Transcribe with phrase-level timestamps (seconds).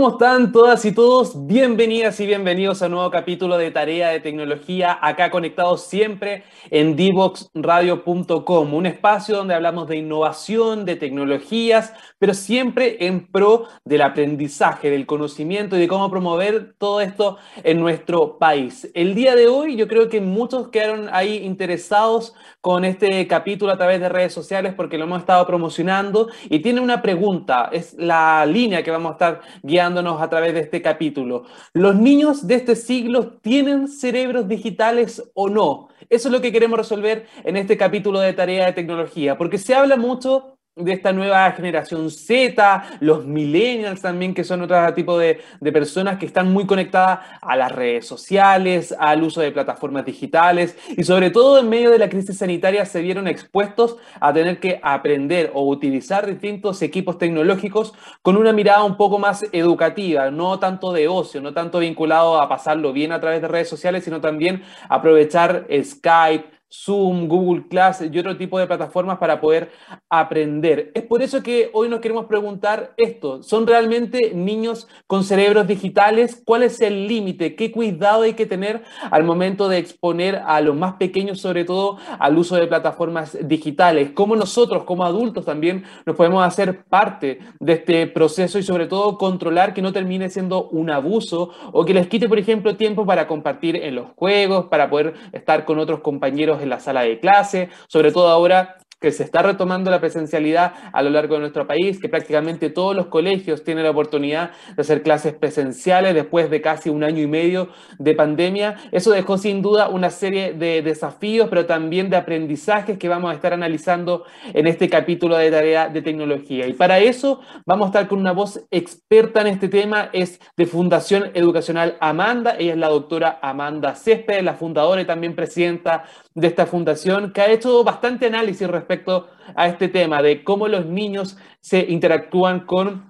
[0.00, 1.46] ¿Cómo están todas y todos?
[1.46, 6.96] Bienvenidas y bienvenidos a un nuevo capítulo de Tarea de Tecnología, acá conectados siempre en
[6.96, 14.88] divoxradio.com, un espacio donde hablamos de innovación, de tecnologías, pero siempre en pro del aprendizaje,
[14.88, 18.90] del conocimiento y de cómo promover todo esto en nuestro país.
[18.94, 23.76] El día de hoy yo creo que muchos quedaron ahí interesados con este capítulo a
[23.76, 28.46] través de redes sociales porque lo hemos estado promocionando y tiene una pregunta, es la
[28.46, 31.44] línea que vamos a estar guiando a través de este capítulo.
[31.72, 35.88] ¿Los niños de este siglo tienen cerebros digitales o no?
[36.08, 39.74] Eso es lo que queremos resolver en este capítulo de Tarea de Tecnología, porque se
[39.74, 45.40] habla mucho de esta nueva generación Z, los millennials también, que son otro tipo de,
[45.60, 50.76] de, personas que están muy conectadas a las redes sociales, al uso de plataformas digitales
[50.96, 54.80] y sobre todo en medio de la crisis sanitaria se vieron expuestos a tener que
[54.82, 60.92] aprender o utilizar distintos equipos tecnológicos con una mirada un poco más educativa, no tanto
[60.92, 64.62] de ocio, no tanto vinculado a pasarlo bien a través de redes sociales, sino también
[64.88, 69.70] aprovechar Skype, Zoom, Google Class y otro tipo de plataformas para poder
[70.08, 70.92] aprender.
[70.94, 73.42] Es por eso que hoy nos queremos preguntar esto.
[73.42, 76.40] ¿Son realmente niños con cerebros digitales?
[76.44, 77.56] ¿Cuál es el límite?
[77.56, 81.98] ¿Qué cuidado hay que tener al momento de exponer a los más pequeños, sobre todo,
[82.18, 84.12] al uso de plataformas digitales?
[84.14, 89.18] ¿Cómo nosotros, como adultos, también nos podemos hacer parte de este proceso y, sobre todo,
[89.18, 93.26] controlar que no termine siendo un abuso o que les quite, por ejemplo, tiempo para
[93.26, 97.68] compartir en los juegos, para poder estar con otros compañeros en la sala de clase,
[97.88, 101.98] sobre todo ahora que se está retomando la presencialidad a lo largo de nuestro país,
[101.98, 106.90] que prácticamente todos los colegios tienen la oportunidad de hacer clases presenciales después de casi
[106.90, 108.76] un año y medio de pandemia.
[108.92, 113.34] Eso dejó sin duda una serie de desafíos, pero también de aprendizajes que vamos a
[113.34, 116.66] estar analizando en este capítulo de tarea de tecnología.
[116.66, 120.66] Y para eso vamos a estar con una voz experta en este tema, es de
[120.66, 126.04] Fundación Educacional Amanda, ella es la doctora Amanda Céspedes, la fundadora y también presidenta
[126.40, 130.86] de esta fundación, que ha hecho bastante análisis respecto a este tema de cómo los
[130.86, 133.09] niños se interactúan con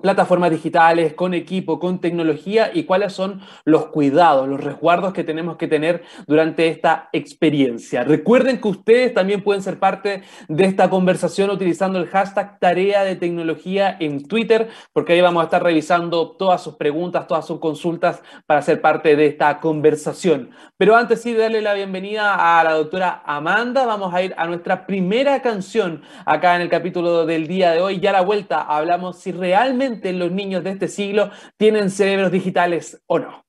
[0.00, 5.56] plataformas digitales, con equipo, con tecnología y cuáles son los cuidados, los resguardos que tenemos
[5.56, 8.02] que tener durante esta experiencia.
[8.02, 13.16] Recuerden que ustedes también pueden ser parte de esta conversación utilizando el hashtag tarea de
[13.16, 18.22] tecnología en Twitter, porque ahí vamos a estar revisando todas sus preguntas, todas sus consultas
[18.46, 20.50] para ser parte de esta conversación.
[20.78, 24.86] Pero antes sí darle la bienvenida a la doctora Amanda, vamos a ir a nuestra
[24.86, 28.00] primera canción acá en el capítulo del día de hoy.
[28.00, 33.00] Ya a la vuelta hablamos si realmente los niños de este siglo tienen cerebros digitales
[33.06, 33.44] o no.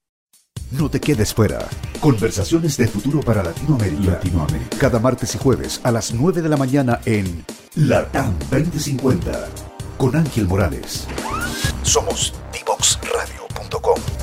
[0.71, 1.59] No te quedes fuera.
[1.99, 4.13] Conversaciones de futuro para Latinoamérica.
[4.13, 4.77] Latinoamérica.
[4.77, 7.45] Cada martes y jueves a las 9 de la mañana en
[7.75, 9.49] LATAM 2050
[9.97, 11.07] con Ángel Morales.
[11.83, 14.22] Somos divoxradio.com.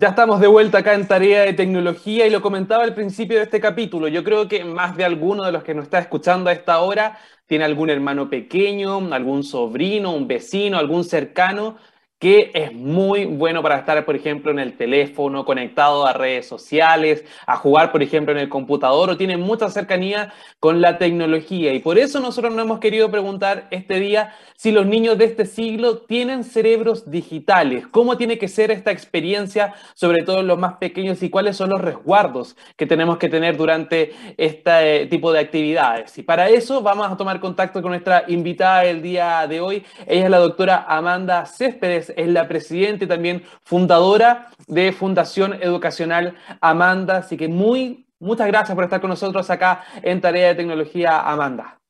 [0.00, 3.42] Ya estamos de vuelta acá en Tarea de Tecnología y lo comentaba al principio de
[3.42, 4.06] este capítulo.
[4.06, 7.18] Yo creo que más de alguno de los que nos está escuchando a esta hora
[7.48, 11.78] tiene algún hermano pequeño, algún sobrino, un vecino, algún cercano
[12.18, 17.24] que es muy bueno para estar, por ejemplo, en el teléfono, conectado a redes sociales,
[17.46, 21.72] a jugar, por ejemplo, en el computador o tiene mucha cercanía con la tecnología.
[21.72, 25.46] Y por eso nosotros nos hemos querido preguntar este día si los niños de este
[25.46, 31.22] siglo tienen cerebros digitales, cómo tiene que ser esta experiencia, sobre todo los más pequeños,
[31.22, 36.18] y cuáles son los resguardos que tenemos que tener durante este tipo de actividades.
[36.18, 39.84] Y para eso vamos a tomar contacto con nuestra invitada del día de hoy.
[40.06, 46.36] Ella es la doctora Amanda Céspedes es la presidenta y también fundadora de Fundación Educacional
[46.60, 47.18] Amanda.
[47.18, 51.80] Así que muy, muchas gracias por estar con nosotros acá en Tarea de Tecnología, Amanda.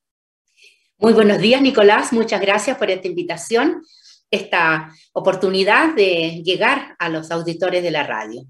[0.99, 2.13] Muy buenos días, Nicolás.
[2.13, 3.83] Muchas gracias por esta invitación,
[4.31, 8.43] esta oportunidad de llegar a los auditores de la radio.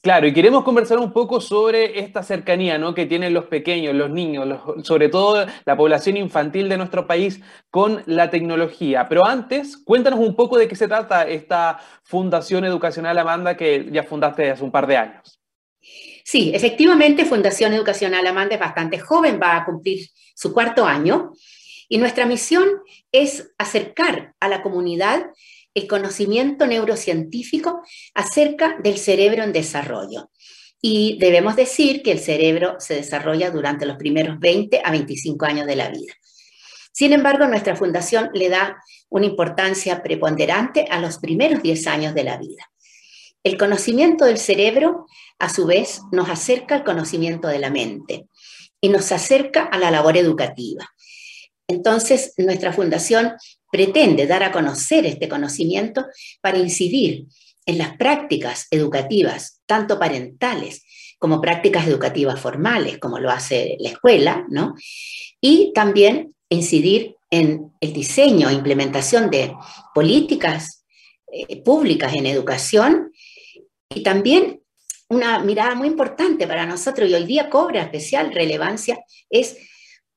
[0.00, 2.94] Claro, y queremos conversar un poco sobre esta cercanía ¿no?
[2.94, 8.04] que tienen los pequeños, los niños, sobre todo la población infantil de nuestro país con
[8.06, 9.08] la tecnología.
[9.08, 14.04] Pero antes, cuéntanos un poco de qué se trata esta Fundación Educacional Amanda que ya
[14.04, 15.40] fundaste hace un par de años.
[16.24, 20.06] Sí, efectivamente, Fundación Educacional Amanda es bastante joven, va a cumplir
[20.36, 21.32] su cuarto año.
[21.88, 22.68] Y nuestra misión
[23.10, 25.26] es acercar a la comunidad
[25.74, 27.82] el conocimiento neurocientífico
[28.14, 30.30] acerca del cerebro en desarrollo.
[30.80, 35.66] Y debemos decir que el cerebro se desarrolla durante los primeros 20 a 25 años
[35.66, 36.14] de la vida.
[36.92, 42.24] Sin embargo, nuestra fundación le da una importancia preponderante a los primeros 10 años de
[42.24, 42.70] la vida.
[43.44, 45.06] El conocimiento del cerebro,
[45.38, 48.26] a su vez, nos acerca al conocimiento de la mente
[48.80, 50.88] y nos acerca a la labor educativa.
[51.68, 53.34] Entonces, nuestra fundación
[53.70, 56.06] pretende dar a conocer este conocimiento
[56.40, 57.26] para incidir
[57.66, 60.82] en las prácticas educativas, tanto parentales
[61.18, 64.74] como prácticas educativas formales, como lo hace la escuela, ¿no?
[65.40, 69.54] Y también incidir en el diseño e implementación de
[69.94, 70.84] políticas
[71.30, 73.12] eh, públicas en educación
[73.94, 74.62] y también
[75.10, 78.98] una mirada muy importante para nosotros y hoy día cobra especial relevancia
[79.28, 79.56] es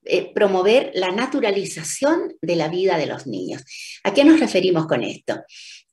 [0.03, 3.63] eh, promover la naturalización de la vida de los niños.
[4.03, 5.41] ¿A qué nos referimos con esto?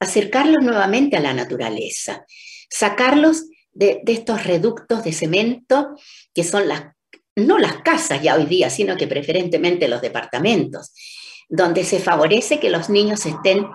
[0.00, 2.24] Acercarlos nuevamente a la naturaleza,
[2.70, 5.94] sacarlos de, estos reductos de cemento
[6.34, 6.84] que son las,
[7.36, 10.92] no las casas ya hoy día, sino que preferentemente los departamentos,
[11.48, 13.66] donde se favorece que los niños estén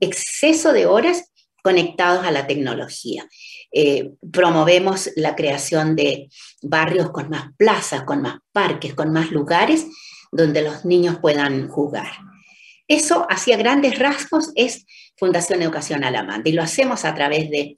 [0.00, 1.32] exceso de horas
[1.62, 3.26] conectados a la tecnología.
[3.74, 6.28] Eh, promovemos la creación de
[6.60, 9.86] barrios con más plazas, con más parques, con más lugares
[10.30, 12.10] donde los niños puedan jugar.
[12.86, 14.84] Eso, hacia grandes rasgos, es
[15.16, 17.76] Fundación Educación Alamanda y lo hacemos a través de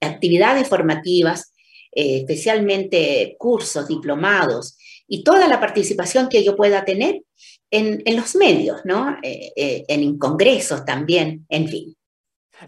[0.00, 1.52] actividades formativas,
[1.90, 7.22] eh, especialmente cursos, diplomados y toda la participación que yo pueda tener
[7.70, 9.16] en, los medios, ¿no?
[9.22, 11.96] Eh, en congresos también, en fin.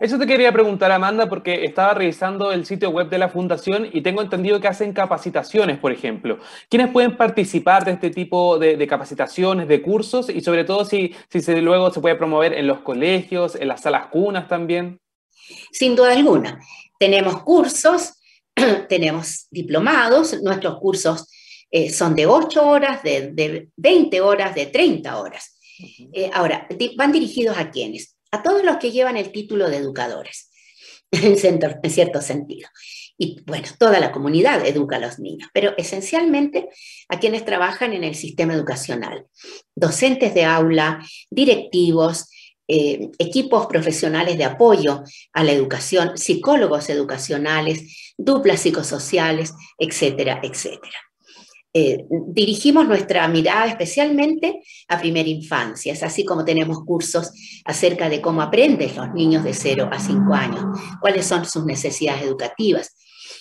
[0.01, 4.03] Eso te quería preguntar, Amanda, porque estaba revisando el sitio web de la Fundación y
[4.03, 6.39] tengo entendido que hacen capacitaciones, por ejemplo.
[6.69, 10.29] ¿Quiénes pueden participar de este tipo de, capacitaciones, de cursos?
[10.29, 13.83] Y sobre todo si, si se, luego se puede promover en los colegios, en las
[13.83, 15.01] salas cunas también.
[15.71, 16.61] Sin duda alguna.
[16.99, 18.15] Tenemos cursos,
[18.89, 21.29] tenemos diplomados, nuestros cursos
[21.71, 25.59] eh, son de 8 horas, de, 20 horas, de 30 horas.
[26.13, 26.67] Eh, ahora,
[26.97, 28.16] ¿van dirigidos a quiénes?
[28.37, 30.51] A todos los que llevan el título de educadores,
[31.11, 31.37] en,
[31.91, 32.69] cierto sentido.
[33.19, 36.69] Y bueno, toda la comunidad educa a los niños, pero esencialmente
[37.09, 39.27] a quienes trabajan en el sistema educacional,
[39.75, 42.29] docentes de aula, directivos,
[42.69, 45.03] eh, equipos profesionales de apoyo
[45.33, 51.06] a la educación, psicólogos educacionales, duplas psicosociales, etcétera, etcétera.
[51.79, 57.31] Eh, dirigimos nuestra mirada especialmente a primera infancia, es así como tenemos cursos
[57.67, 60.65] acerca de cómo aprenden los niños de 0 a 5 años,
[61.03, 62.97] cuáles son sus necesidades educativas,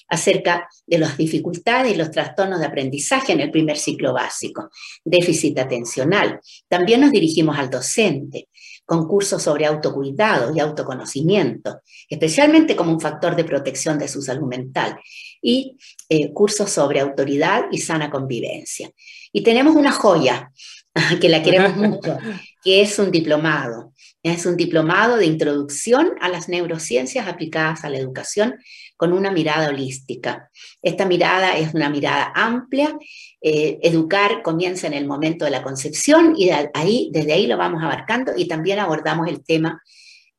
[0.10, 4.70] acerca de las dificultades y los trastornos de aprendizaje en el primer ciclo básico,
[5.06, 6.42] déficit atencional.
[6.68, 8.50] También nos dirigimos al docente,
[8.86, 14.48] con cursos sobre autocuidado y autoconocimiento, especialmente como un factor de protección de su salud
[14.48, 15.00] mental,
[15.46, 15.78] y
[16.10, 18.90] eh, cursos sobre autoridad y sana convivencia.
[19.32, 20.52] Y tenemos una joya
[21.22, 22.18] que la queremos mucho,
[22.64, 23.94] que es un diplomado.
[24.24, 28.56] Es un diplomado de introducción a las neurociencias aplicadas a la educación
[28.98, 30.50] con una mirada holística.
[30.82, 32.98] Esta mirada es una mirada amplia.
[33.40, 37.84] Eh, educar comienza en el momento de la concepción y ahí, desde ahí lo vamos
[37.84, 39.80] abarcando y también abordamos el tema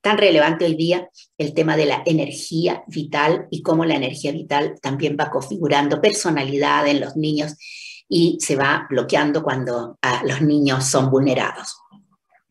[0.07, 4.77] tan relevante hoy día el tema de la energía vital y cómo la energía vital
[4.81, 7.57] también va configurando personalidad en los niños
[8.09, 11.81] y se va bloqueando cuando ah, los niños son vulnerados.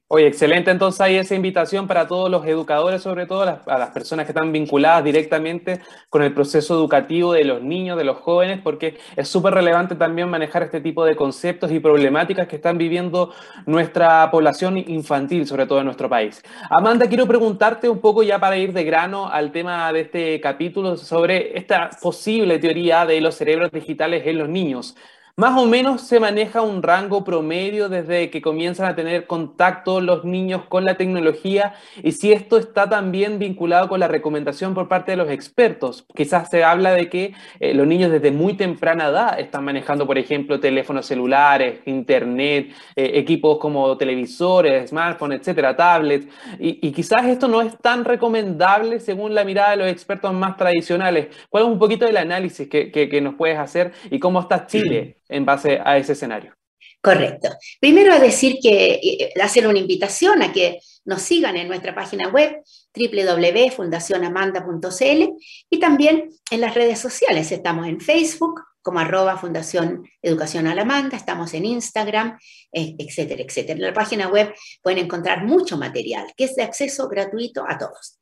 [0.07, 0.69] Oye, excelente.
[0.69, 4.51] Entonces hay esa invitación para todos los educadores, sobre todo a las, personas que están
[4.51, 5.81] vinculadas directamente
[6.11, 10.29] con el proceso educativo de los niños, de los jóvenes, porque es súper relevante también
[10.29, 13.33] manejar este tipo de conceptos y problemáticas que están viviendo
[13.65, 16.43] nuestra población infantil, sobre todo en nuestro país.
[16.69, 20.97] Amanda, quiero preguntarte un poco ya para ir de grano al tema de este capítulo
[20.97, 24.95] sobre esta posible teoría de los cerebros digitales en los niños.
[25.37, 30.23] Más o menos se maneja un rango promedio desde que comienzan a tener contacto los
[30.23, 35.11] niños con la tecnología y si esto está también vinculado con la recomendación por parte
[35.11, 36.05] de los expertos.
[36.15, 40.17] Quizás se habla de que eh, los niños desde muy temprana edad están manejando, por
[40.17, 46.27] ejemplo, teléfonos celulares, internet, eh, equipos como televisores, smartphones, etcétera, tablets.
[46.59, 51.27] Y, quizás esto no es tan recomendable según la mirada de los expertos más tradicionales.
[51.49, 55.17] ¿Cuál es un poquito del análisis que, que nos puedes hacer y cómo está Chile
[55.29, 56.55] en base a ese escenario.
[57.01, 57.49] Correcto.
[57.79, 62.63] Primero decir que eh, hacer una invitación a que nos sigan en nuestra página web
[62.95, 65.23] www.fundacionamanda.cl
[65.69, 67.51] y también en las redes sociales.
[67.51, 72.37] Estamos en Facebook como arroba Fundación Educación Alamanda, estamos en Instagram,
[72.71, 73.79] eh, etcétera, etcétera.
[73.79, 78.19] En la página web pueden encontrar mucho material que es de acceso gratuito a todos.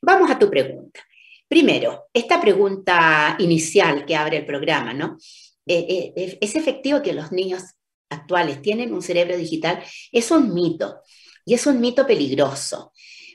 [0.00, 1.00] Vamos a tu pregunta.
[1.48, 5.16] Primero, esta pregunta inicial que abre el programa, ¿no?
[5.66, 7.62] Eh, eh, es efectivo que los niños
[8.10, 11.00] actuales tienen un cerebro digital, es un mito.
[11.46, 12.92] Y es un mito peligroso.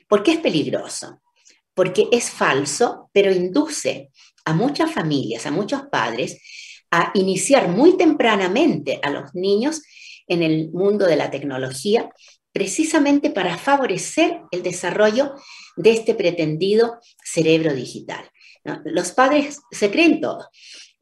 [0.08, 1.20] ¿Por qué es peligroso?
[1.74, 4.10] Porque es falso, pero induce
[4.44, 6.40] a muchas familias, a muchos padres,
[6.90, 9.82] a iniciar muy tempranamente a los niños
[10.26, 12.10] en el mundo de la tecnología,
[12.52, 15.34] precisamente para favorecer el desarrollo
[15.76, 18.28] de este pretendido cerebro digital.
[18.84, 20.48] Los padres se creen todo.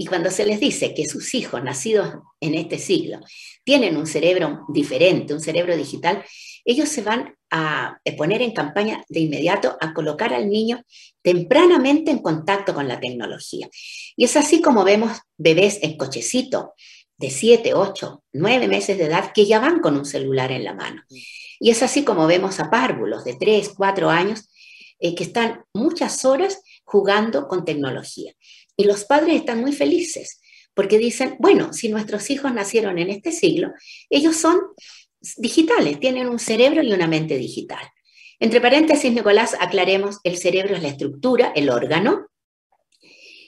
[0.01, 3.19] Y cuando se les dice que sus hijos nacidos en este siglo
[3.65, 6.25] tienen un cerebro diferente, un cerebro digital,
[6.65, 10.85] ellos se van a poner en campaña de inmediato a colocar al niño
[11.21, 13.69] tempranamente en contacto con la tecnología.
[14.17, 16.75] Y es así como vemos bebés en cochecito
[17.17, 20.75] de 7, 8, 9 meses de edad que ya van con un celular en la
[20.75, 21.03] mano.
[21.59, 24.49] Y es así como vemos a párvulos de 3, 4 años
[25.01, 28.33] eh, que están muchas horas jugando con tecnología.
[28.79, 30.41] Y los padres están muy felices
[30.73, 33.73] porque dicen, bueno, si nuestros hijos nacieron en este siglo,
[34.09, 34.61] ellos son
[35.37, 37.83] digitales, tienen un cerebro y una mente digital.
[38.39, 42.29] Entre paréntesis, Nicolás, aclaremos, el cerebro es la estructura, el órgano,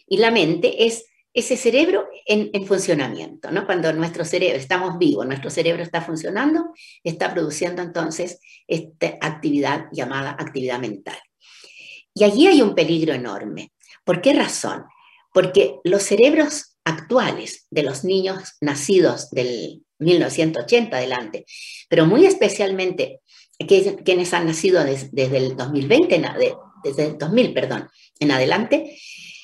[0.08, 3.64] y la mente es ese cerebro en, en, funcionamiento, ¿no?
[3.64, 10.32] Cuando nuestro cerebro, estamos vivos, nuestro cerebro está funcionando, está produciendo entonces esta actividad llamada
[10.32, 11.18] actividad mental.
[12.12, 13.70] Y allí hay un peligro enorme.
[14.02, 14.86] ¿Por qué razón?
[15.32, 21.44] Porque los cerebros actuales de los niños nacidos del 1980 adelante,
[21.88, 23.20] pero muy especialmente
[23.66, 26.22] quienes han nacido desde el 2020,
[26.82, 28.98] desde el 2000, perdón, en adelante,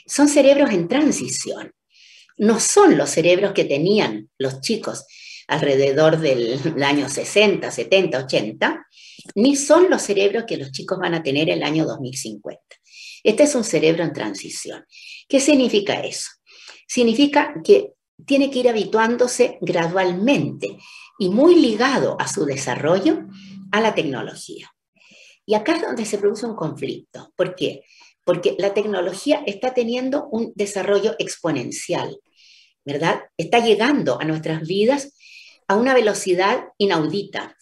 [0.06, 1.72] son cerebros en transición.
[2.38, 5.04] No son los cerebros que tenían los chicos
[5.48, 8.86] alrededor del año 60, 70, 80,
[9.34, 12.60] ni son los cerebros que los chicos van a tener el año 2050.
[13.26, 14.86] Este es un cerebro en transición.
[15.28, 16.28] ¿Qué significa eso?
[16.86, 20.78] Significa que tiene que ir habituándose gradualmente
[21.18, 23.26] y muy ligado a su desarrollo
[23.72, 24.72] a la tecnología.
[25.44, 27.32] Y acá es donde se produce un conflicto.
[27.34, 27.82] ¿Por qué?
[28.22, 32.20] Porque la tecnología está teniendo un desarrollo exponencial,
[32.84, 33.22] ¿verdad?
[33.36, 35.16] Está llegando a nuestras vidas
[35.66, 37.56] a una velocidad inaudita.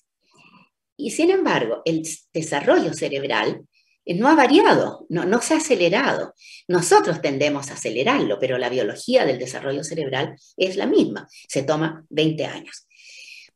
[0.98, 3.66] Y sin embargo, el desarrollo cerebral
[4.06, 6.34] no ha variado, no, no se ha acelerado.
[6.68, 12.04] Nosotros tendemos a acelerarlo, pero la biología del desarrollo cerebral es la misma, se toma
[12.10, 12.86] 20 años.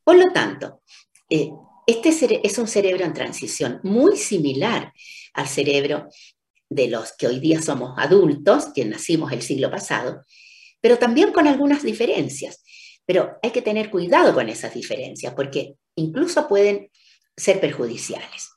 [0.02, 0.82] Por lo tanto,
[1.28, 1.50] eh,
[1.86, 4.92] este es un cerebro en transición muy similar
[5.34, 6.08] al cerebro
[6.70, 10.22] de los que hoy día somos adultos, que nacimos el siglo pasado,
[10.80, 12.62] pero también con algunas diferencias.
[13.06, 16.90] Pero hay que tener cuidado con esas diferencias porque incluso pueden
[17.36, 18.50] ser perjudiciales.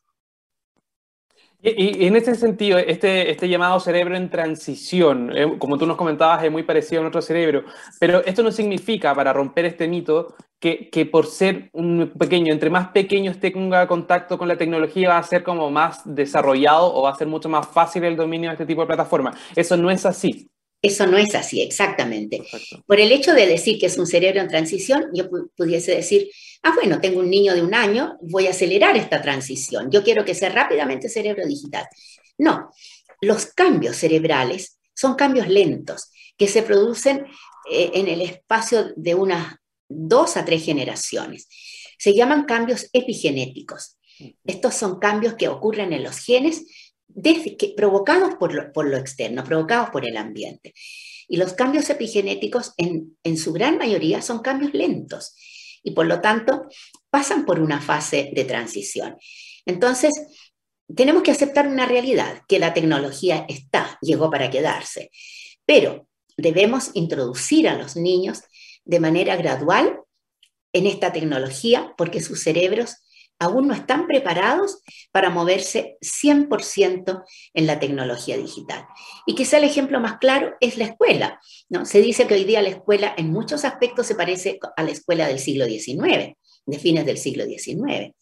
[1.64, 6.44] Y, en ese sentido, este, este llamado cerebro en transición, eh, como tú nos comentabas,
[6.44, 7.66] es muy parecido a nuestro cerebro,
[8.00, 12.70] pero esto no significa, para romper este mito, que, que, por ser un pequeño, entre
[12.72, 17.12] más pequeño tenga contacto con la tecnología, va a ser como más desarrollado o va
[17.12, 19.38] a ser mucho más fácil el dominio de este tipo de plataformas.
[19.56, 20.51] Eso no es así.
[20.82, 22.42] Eso no es así, exactamente.
[22.88, 26.30] Por el hecho de decir que es un cerebro en transición, yo pudiese decir,
[26.64, 29.92] ah, bueno, tengo un niño de un año, voy a acelerar esta transición.
[29.92, 31.86] Yo quiero que sea rápidamente cerebro digital.
[32.38, 32.72] No,
[33.22, 37.28] los cambios cerebrales son cambios lentos que se producen
[37.70, 39.56] eh, en el espacio de unas
[39.88, 41.48] dos a tres generaciones.
[42.00, 43.98] Se llaman cambios epigenéticos.
[44.44, 46.66] Estos son cambios que ocurren en los genes
[47.76, 50.74] provocados por lo, externo, provocados por el ambiente.
[51.28, 55.36] Y los cambios epigenéticos en, en su gran mayoría son cambios lentos
[55.84, 56.68] y por lo tanto
[57.10, 59.18] pasan por una fase de transición.
[59.66, 60.12] Entonces,
[60.96, 65.10] tenemos que aceptar una realidad, que la tecnología está, llegó para quedarse,
[65.66, 68.42] pero debemos introducir a los niños
[68.84, 70.00] de manera gradual
[70.74, 72.96] en esta tecnología porque sus cerebros
[73.42, 77.24] aún no están preparados para moverse 100%
[77.56, 78.86] en la tecnología digital.
[79.26, 81.42] Y quizá el ejemplo más claro es la escuela.
[81.68, 81.84] ¿no?
[81.88, 85.28] Se dice que hoy día la escuela en muchos aspectos se parece a la escuela
[85.28, 86.36] del siglo XIX,
[86.68, 88.14] de fines del siglo XIX.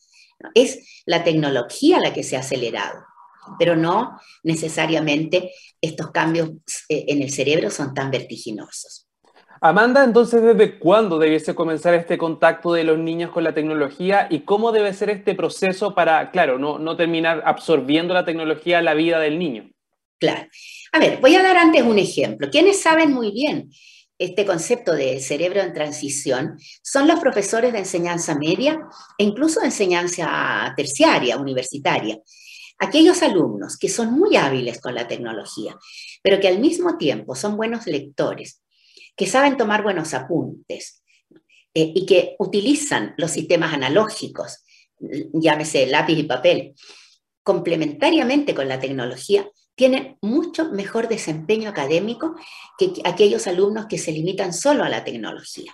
[0.55, 3.03] Es la tecnología la que se ha acelerado,
[3.59, 6.51] pero no necesariamente estos cambios
[6.87, 9.08] eh, en el cerebro son tan vertiginosos.
[9.61, 14.41] Amanda, entonces, ¿desde cuándo debiese comenzar este contacto de los niños con la tecnología y
[14.41, 19.19] cómo debe ser este proceso para, claro, no, terminar absorbiendo la tecnología en la vida
[19.19, 19.69] del niño?
[20.17, 20.47] Claro.
[20.93, 22.49] A ver, voy a dar antes un ejemplo.
[22.49, 23.69] Quienes saben muy bien
[24.17, 28.79] este concepto de cerebro en transición son los profesores de enseñanza media
[29.17, 32.17] e incluso de enseñanza terciaria, universitaria.
[32.77, 35.75] Aquellos alumnos que son muy hábiles con la tecnología,
[36.21, 38.61] pero que al mismo tiempo son buenos lectores,
[39.15, 41.03] que saben tomar buenos apuntes
[41.73, 44.63] eh, y que utilizan los sistemas analógicos,
[44.99, 46.75] llámese lápiz y papel,
[47.43, 52.35] complementariamente con la tecnología, tienen mucho mejor desempeño académico
[52.77, 55.73] que aquellos alumnos que se limitan solo a la tecnología.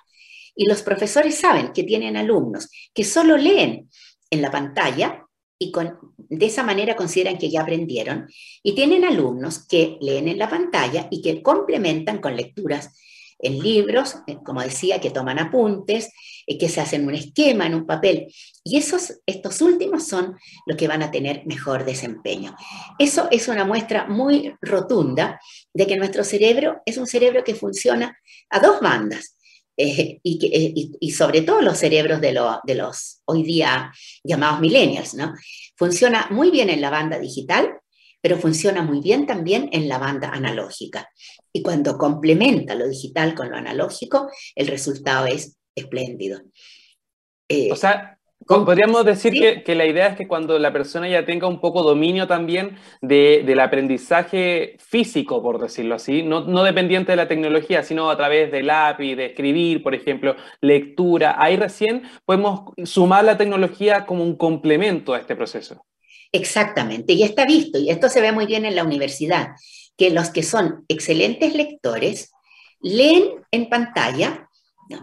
[0.56, 3.90] Y los profesores saben que tienen alumnos que solo leen
[4.30, 5.26] en la pantalla
[5.58, 8.28] y con, de esa manera consideran que ya aprendieron,
[8.62, 13.00] y tienen alumnos que leen en la pantalla y que complementan con lecturas
[13.40, 16.12] en libros, eh, como decía, que toman apuntes,
[16.48, 18.34] eh, que se hacen un esquema en un papel.
[18.64, 22.56] Y esos, estos últimos son los que van a tener mejor desempeño.
[23.00, 25.40] Eso es una muestra muy rotunda
[25.74, 28.18] de que nuestro cerebro es un cerebro que funciona
[28.50, 29.36] a dos bandas.
[29.78, 33.92] Eh, y, sobre todo los cerebros de, de, los hoy día
[34.24, 35.34] llamados millennials, ¿no?
[35.76, 37.78] Funciona muy bien en la banda digital,
[38.26, 41.08] pero funciona muy bien también en la banda analógica.
[41.54, 46.42] Y cuando complementa lo digital con lo analógico, el resultado es espléndido.
[47.48, 51.46] Eh, o sea, podríamos decir que, la idea es que cuando la persona ya tenga
[51.48, 57.28] un poco dominio también del aprendizaje físico, por decirlo así, no, no, dependiente de la
[57.28, 63.24] tecnología, sino a través del lápiz, de escribir, por ejemplo, lectura, ahí recién podemos sumar
[63.24, 65.86] la tecnología como un complemento a este proceso.
[66.36, 69.52] Exactamente, y está visto, y esto se ve muy bien en la universidad
[69.96, 72.32] que los que son excelentes lectores
[72.82, 74.50] leen en pantalla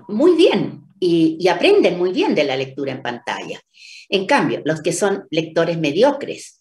[0.09, 3.59] muy bien y, aprenden muy bien de la lectura en pantalla.
[4.11, 6.61] En cambio, los que son lectores mediocres,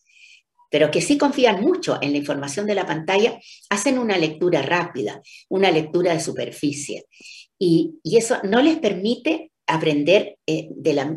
[0.69, 3.37] pero que sí confían mucho en la información de la pantalla,
[3.69, 7.07] hacen una lectura rápida, una lectura de superficie.
[7.59, 10.69] Y, eso no les permite aprender eh,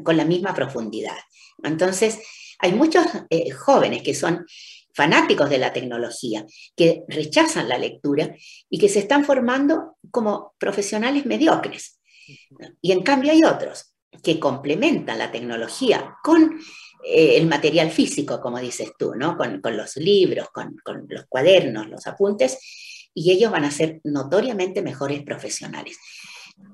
[0.02, 1.16] con la misma profundidad.
[1.62, 2.18] Entonces,
[2.58, 4.46] hay muchos eh, jóvenes que son
[4.94, 8.34] fanáticos de la tecnología, que rechazan la lectura
[8.70, 12.00] y que se están formando como profesionales mediocres.
[12.80, 16.60] Y en cambio hay otros que complementan la tecnología con
[17.04, 19.36] eh, el material físico, como dices tú, ¿no?
[19.36, 24.82] con, los libros, con, con los cuadernos, los apuntes, y ellos van a ser notoriamente
[24.82, 25.98] mejores profesionales.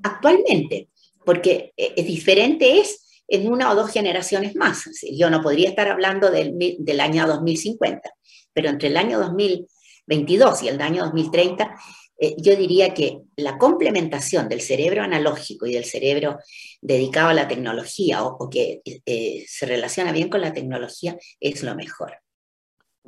[0.02, 0.88] Actualmente,
[1.24, 2.99] porque eh, es diferente es
[3.30, 4.84] en una o dos generaciones más.
[5.12, 8.10] Yo no podría estar hablando del, del año 2050,
[8.52, 11.76] pero entre el año 2022 y el año 2030,
[12.18, 16.38] eh, yo diría que la complementación del cerebro analógico y del cerebro
[16.82, 21.74] dedicado a la tecnología o, que eh, se relaciona bien con la tecnología es lo
[21.74, 22.19] mejor.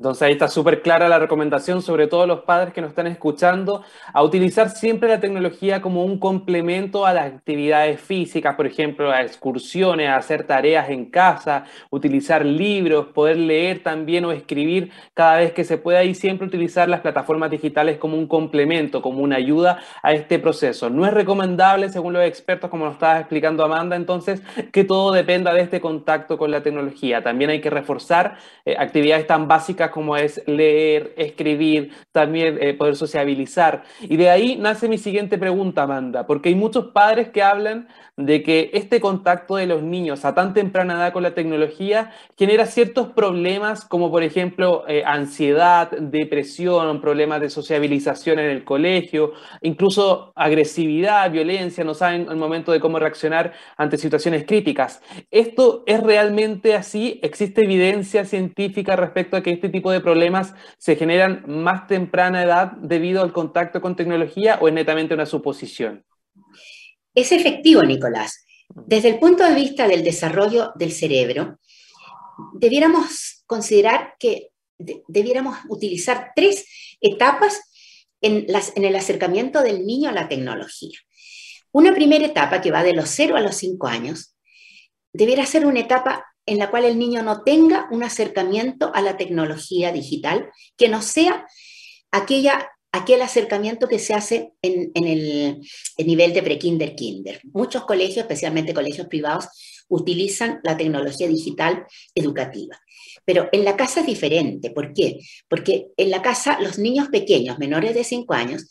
[0.03, 3.85] Entonces ahí está súper clara la recomendación, sobre todo los padres que nos están escuchando,
[4.13, 9.23] a utilizar siempre la tecnología como un complemento a las actividades físicas, por ejemplo, a
[9.23, 15.53] excursiones, a hacer tareas en casa, utilizar libros, poder leer también o escribir cada vez
[15.53, 19.79] que se pueda y siempre utilizar las plataformas digitales como un complemento, como una ayuda
[20.03, 20.91] a este proceso.
[20.91, 25.55] No es recomendable, según los expertos, como nos estaba explicando Amanda, entonces, que todo dependa
[25.55, 27.23] de este contacto con la tecnología.
[27.23, 32.97] También hay que reforzar eh, actividades tan básicas como es leer, escribir, también eh, poder
[32.97, 33.85] sociabilizar.
[34.01, 38.43] Y de ahí nace mi siguiente pregunta, Amanda, porque hay muchos padres que hablan de
[38.43, 43.09] que este contacto de los niños a tan temprana edad con la tecnología genera ciertos
[43.09, 51.31] problemas como por ejemplo eh, ansiedad, depresión, problemas de sociabilización en el colegio, incluso agresividad,
[51.31, 55.03] violencia, no saben el momento de cómo reaccionar ante situaciones críticas.
[55.31, 57.19] ¿Esto es realmente así?
[57.23, 62.73] ¿Existe evidencia científica respecto a que este tipo de problemas se generan más temprana edad
[62.73, 66.05] debido al contacto con tecnología o es netamente una suposición?
[67.15, 68.45] Es efectivo, Nicolás.
[68.69, 71.59] Desde el punto de vista del desarrollo del cerebro,
[72.55, 76.67] debiéramos considerar que debiéramos utilizar tres
[77.01, 77.61] etapas
[78.21, 80.99] en, en, el acercamiento del niño a la tecnología.
[81.73, 84.35] Una primera etapa que va de los 0 a los 5 años,
[85.13, 89.17] debiera ser una etapa en la cual el niño no tenga un acercamiento a la
[89.17, 91.47] tecnología digital, que no sea
[92.11, 95.61] aquella aquel acercamiento que se hace en, el,
[95.97, 97.41] nivel de pre-kinder, kinder.
[97.53, 99.49] Muchos colegios, especialmente colegios privados,
[99.89, 102.79] utilizan la tecnología digital educativa.
[103.25, 104.71] Pero en la casa es diferente.
[104.71, 105.19] ¿Por qué?
[105.49, 108.69] Porque en la casa los niños pequeños, menores de 5 años,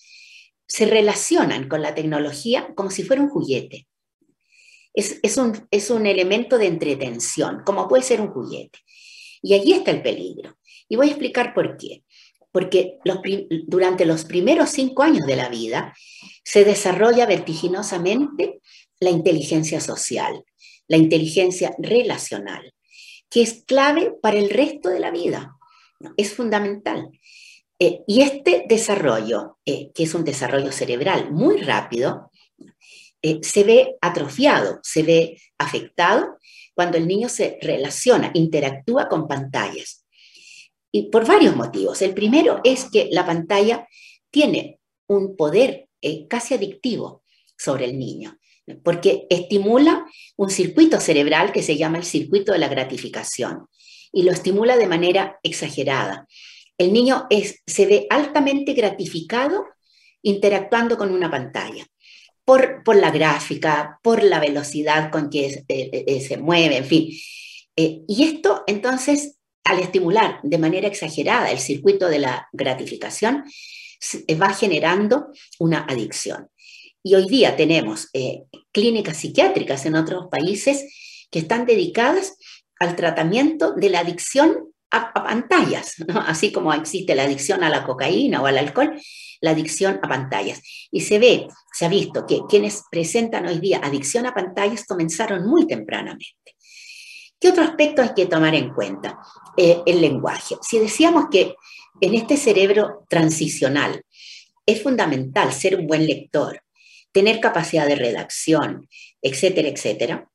[0.68, 3.88] se relacionan con la tecnología como si fuera un juguete.
[4.93, 8.80] Es, un, es un elemento de entretención, como puede ser un juguete.
[9.41, 10.58] Y allí está el peligro.
[10.89, 12.04] Y voy a explicar por qué
[12.51, 12.97] porque
[13.67, 15.93] durante los primeros cinco años de la vida
[16.43, 18.60] se desarrolla vertiginosamente
[18.99, 20.43] la inteligencia social,
[20.88, 22.73] la inteligencia relacional,
[23.30, 25.56] que es clave para el resto de la vida,
[26.17, 27.10] es fundamental.
[27.80, 32.31] Eh, y este desarrollo, eh, que es un desarrollo cerebral muy rápido,
[33.22, 36.38] eh, se ve atrofiado, se ve afectado
[36.74, 40.06] cuando el niño se relaciona, interactúa con pantallas
[40.92, 42.02] y por varios motivos.
[42.02, 43.88] El primero es que la pantalla
[44.30, 47.24] tiene un poder eh, casi adictivo
[47.58, 48.38] sobre el niño,
[48.84, 50.06] porque estimula
[50.36, 53.68] un circuito cerebral que se llama el circuito de la gratificación
[54.12, 56.28] y lo estimula de manera exagerada.
[56.78, 57.28] El niño
[57.68, 59.66] se ve altamente gratificado
[60.24, 61.86] interactuando con una pantalla.
[62.84, 67.10] Por, la gráfica, por la velocidad con que eh, eh, se mueve, en fin.
[67.76, 73.46] y esto entonces al estimular de manera exagerada el circuito de la gratificación,
[74.28, 75.28] eh, va generando
[75.60, 76.50] una adicción.
[77.04, 82.38] Y hoy día tenemos eh, clínicas psiquiátricas en otros países que están dedicadas
[82.80, 85.96] al tratamiento de la adicción a, pantallas,
[86.28, 89.00] así como existe la adicción a la cocaína o al alcohol,
[89.41, 90.62] la adicción a pantallas.
[90.91, 95.45] Y se ve, se ha visto que quienes presentan hoy día adicción a pantallas comenzaron
[95.45, 96.56] muy tempranamente.
[97.39, 99.19] ¿Qué otro aspecto hay que tomar en cuenta?
[99.58, 100.56] Eh, el lenguaje.
[100.62, 101.56] Si decíamos que
[101.99, 104.06] en este cerebro transicional
[104.65, 106.62] es fundamental ser un buen lector,
[107.12, 108.88] tener capacidad de redacción,
[109.21, 110.30] etcétera, etcétera,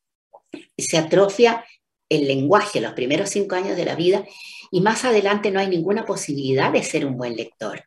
[0.77, 1.65] se atrofia
[2.09, 4.25] el lenguaje los primeros cinco años de la vida
[4.71, 7.85] y más adelante no hay ninguna posibilidad de ser un buen lector.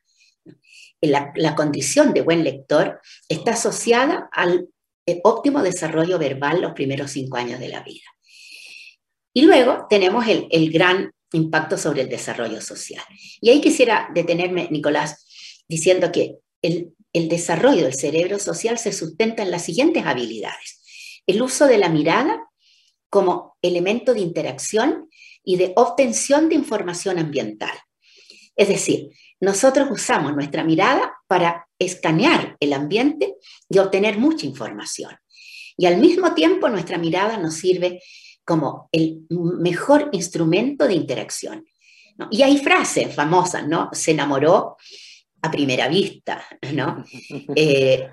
[1.02, 4.68] La, condición de buen lector está asociada al
[5.06, 8.06] eh, óptimo desarrollo verbal los primeros cinco años de la vida.
[9.34, 13.04] Y luego tenemos el, gran impacto sobre el desarrollo social.
[13.40, 15.26] Y ahí quisiera detenerme, Nicolás,
[15.68, 21.22] diciendo que el, el, desarrollo del cerebro social se sustenta en las siguientes habilidades.
[21.28, 22.50] El uso de la mirada
[23.10, 25.10] como elemento de interacción
[25.44, 27.76] y de obtención de información ambiental.
[28.56, 29.10] Es decir,
[29.41, 33.36] nosotros usamos nuestra mirada para escanear el ambiente
[33.69, 35.15] y obtener mucha información.
[35.78, 38.02] Y al mismo tiempo nuestra mirada nos sirve
[38.43, 41.65] como el mejor instrumento de interacción.
[42.32, 43.89] Y hay frases famosas, ¿no?
[43.93, 44.75] Se enamoró
[45.41, 47.04] a primera vista, ¿no?
[47.56, 48.10] Eh,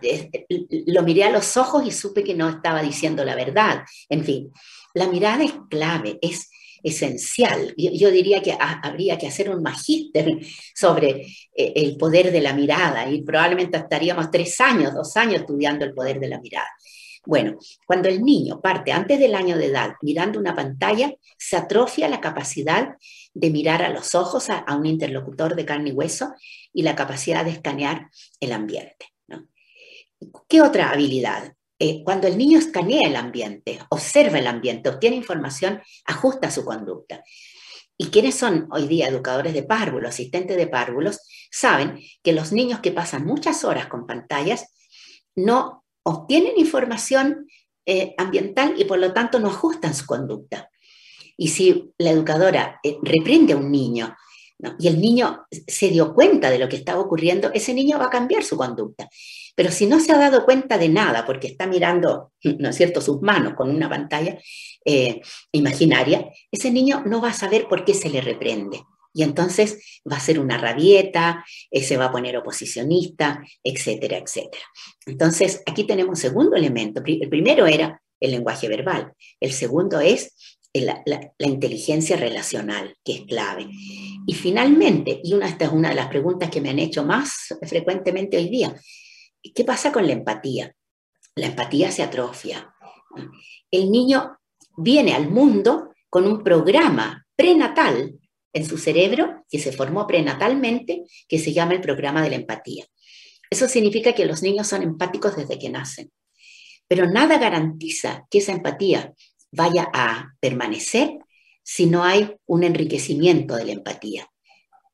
[0.87, 3.85] lo miré a los ojos y supe que no estaba diciendo la verdad.
[4.09, 4.53] En fin,
[4.95, 6.49] la mirada es clave, es
[6.87, 7.75] esencial.
[7.77, 10.39] Yo, diría que habría que hacer un magíster
[10.75, 15.85] sobre eh, el poder de la mirada y probablemente estaríamos tres años, dos años estudiando
[15.85, 16.69] el poder de la mirada.
[17.27, 22.09] Bueno, cuando el niño parte antes del año de edad mirando una pantalla, se atrofia
[22.09, 22.95] la capacidad
[23.35, 26.35] de mirar a los ojos a, un interlocutor de carne y hueso
[26.73, 29.07] y la capacidad de escanear el ambiente.
[30.49, 31.56] ¿Qué otra habilidad?
[31.79, 37.23] Eh, cuando el niño escanea el ambiente, observa el ambiente, obtiene información, ajusta su conducta.
[37.99, 42.81] Y quienes son hoy día educadores de párvulos, asistentes de párvulos, saben que los niños
[42.81, 44.67] que pasan muchas horas con pantallas
[45.35, 47.47] no obtienen información
[47.85, 50.71] eh, ambiental y por lo tanto no ajustan su conducta.
[51.37, 54.17] Y si la educadora eh, reprende a un niño
[54.79, 58.11] y el niño se dio cuenta de lo que estaba ocurriendo, ese niño va a
[58.11, 59.09] cambiar su conducta.
[59.55, 63.01] Pero si no se ha dado cuenta de nada, porque está mirando, ¿no es cierto?,
[63.01, 64.39] sus manos con una pantalla
[64.85, 65.21] eh,
[65.53, 68.83] imaginaria, ese niño no va a saber por qué se le reprende.
[69.13, 74.63] Y entonces va a ser una rabieta, eh, se va a poner oposicionista, etcétera, etcétera.
[75.07, 77.03] Entonces, aquí tenemos un segundo elemento.
[77.07, 79.13] El primero era el lenguaje verbal.
[79.41, 81.03] El segundo es la,
[81.39, 83.69] inteligencia relacional, que es clave.
[84.27, 87.55] Y finalmente, y una, esta es una de las preguntas que me han hecho más
[87.63, 88.75] frecuentemente hoy día,
[89.55, 90.75] ¿qué pasa con la empatía?
[91.35, 92.75] La empatía se atrofia.
[93.71, 94.39] El niño
[94.77, 98.19] viene al mundo con un programa prenatal
[98.53, 102.87] en su cerebro que se formó prenatalmente, que se llama el programa de la empatía.
[103.51, 106.11] Eso significa que los niños son empáticos desde que nacen.
[106.89, 109.13] Pero nada garantiza que esa empatía
[109.57, 111.19] vaya a permanecer
[111.63, 114.31] si no hay un enriquecimiento de la empatía.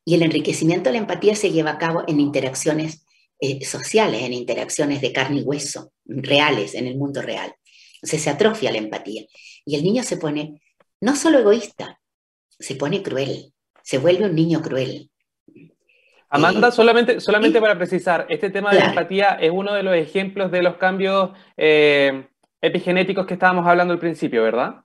[0.05, 3.05] Y el enriquecimiento de la empatía se lleva a cabo en interacciones
[3.41, 7.55] eh, sociales, en interacciones de carne y hueso, reales, en el mundo real.
[7.97, 9.25] Entonces se atrofia la empatía.
[9.65, 10.63] Y el niño se pone
[11.01, 12.01] no solo egoísta,
[12.49, 15.11] se pone cruel, se vuelve un niño cruel.
[16.29, 19.95] Amanda, eh, solamente, solamente para precisar, este tema de la empatía es uno de los
[19.95, 22.29] ejemplos de los cambios eh,
[22.63, 24.77] epigenéticos que estábamos hablando al principio, ¿verdad?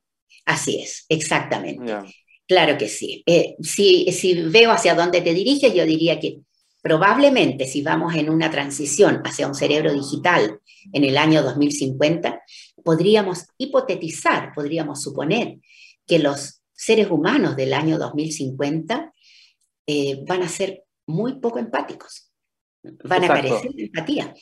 [0.45, 1.93] Así es, exactamente.
[2.47, 3.23] Claro que sí.
[3.25, 6.39] Eh, si, si veo hacia dónde te diriges, yo diría que
[6.81, 10.59] probablemente si vamos en una transición hacia un cerebro digital
[10.93, 12.41] en el año 2050,
[12.83, 15.57] podríamos hipotetizar, podríamos suponer
[16.05, 19.13] que los seres humanos del año 2050
[19.87, 22.31] eh, van a ser muy poco empáticos,
[23.03, 24.33] van a carecer de empatía,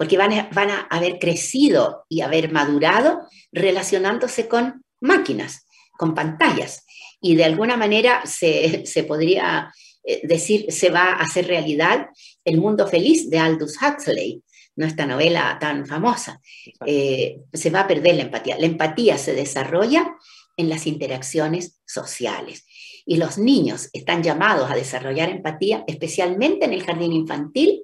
[0.00, 5.66] porque van a, van a haber crecido y haber madurado relacionándose con máquinas,
[5.98, 6.86] con pantallas,
[7.20, 9.70] y de alguna manera se, se podría
[10.02, 12.06] eh, decir, se va a hacer realidad
[12.46, 14.42] el mundo feliz de Aldous Huxley,
[14.74, 16.40] nuestra novela tan famosa.
[16.86, 18.56] Eh, se va a perder la empatía.
[18.58, 20.14] La empatía se desarrolla
[20.56, 22.64] en las interacciones sociales.
[23.04, 27.82] Y los niños están llamados a desarrollar empatía, especialmente en el jardín infantil,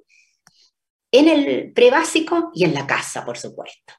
[1.17, 3.93] en el prebásico y en la casa, por supuesto.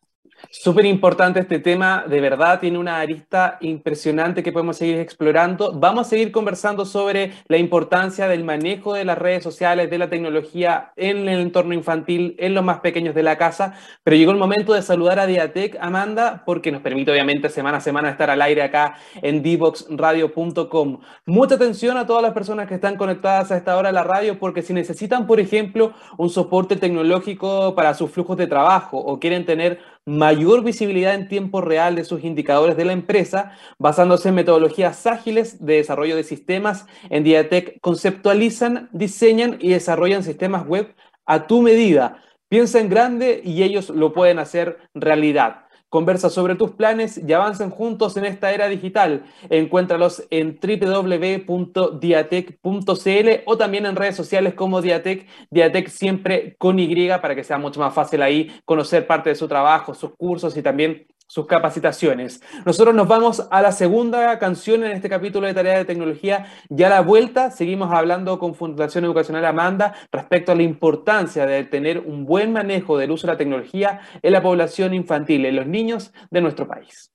[0.50, 5.72] Súper importante este tema, de verdad tiene una arista impresionante que podemos seguir explorando.
[5.72, 10.08] Vamos a seguir conversando sobre la importancia del manejo de las redes sociales, de la
[10.08, 13.74] tecnología en el entorno infantil, en los más pequeños de la casa,
[14.04, 17.80] pero llegó el momento de saludar a Diatec, Amanda, porque nos permite obviamente semana a
[17.80, 21.00] semana estar al aire acá en divoxradio.com.
[21.26, 24.38] Mucha atención a todas las personas que están conectadas a esta hora a la radio,
[24.38, 29.44] porque si necesitan, por ejemplo, un soporte tecnológico para sus flujos de trabajo o quieren
[29.44, 35.06] tener mayor visibilidad en tiempo real de sus indicadores de la empresa, basándose en metodologías
[35.06, 36.86] ágiles de desarrollo de sistemas.
[37.10, 40.94] En Diatec conceptualizan, diseñan y desarrollan sistemas web
[41.26, 42.22] a tu medida.
[42.48, 45.67] Piensa en grande y ellos lo pueden hacer realidad.
[45.88, 49.24] Conversa sobre tus planes y avancen juntos en esta era digital.
[49.48, 57.34] Encuéntralos en www.diatec.cl o también en redes sociales como Diatec, Diatec siempre con Y para
[57.34, 61.06] que sea mucho más fácil ahí conocer parte de su trabajo, sus cursos y también
[61.28, 62.40] sus capacitaciones.
[62.64, 66.46] Nosotros nos vamos a la segunda canción en este capítulo de Tarea de Tecnología.
[66.70, 71.64] Ya a la vuelta seguimos hablando con Fundación Educacional Amanda respecto a la importancia de
[71.64, 75.66] tener un buen manejo del uso de la tecnología en la población infantil, en los
[75.66, 77.12] niños de nuestro país.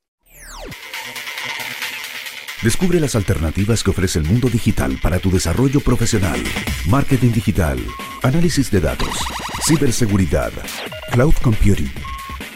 [2.62, 6.38] Descubre las alternativas que ofrece el mundo digital para tu desarrollo profesional.
[6.88, 7.78] Marketing digital,
[8.22, 9.18] análisis de datos,
[9.66, 10.52] ciberseguridad,
[11.10, 11.90] cloud computing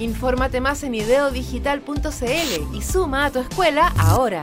[0.00, 4.42] Infórmate más en ideodigital.cl y suma a tu escuela ahora.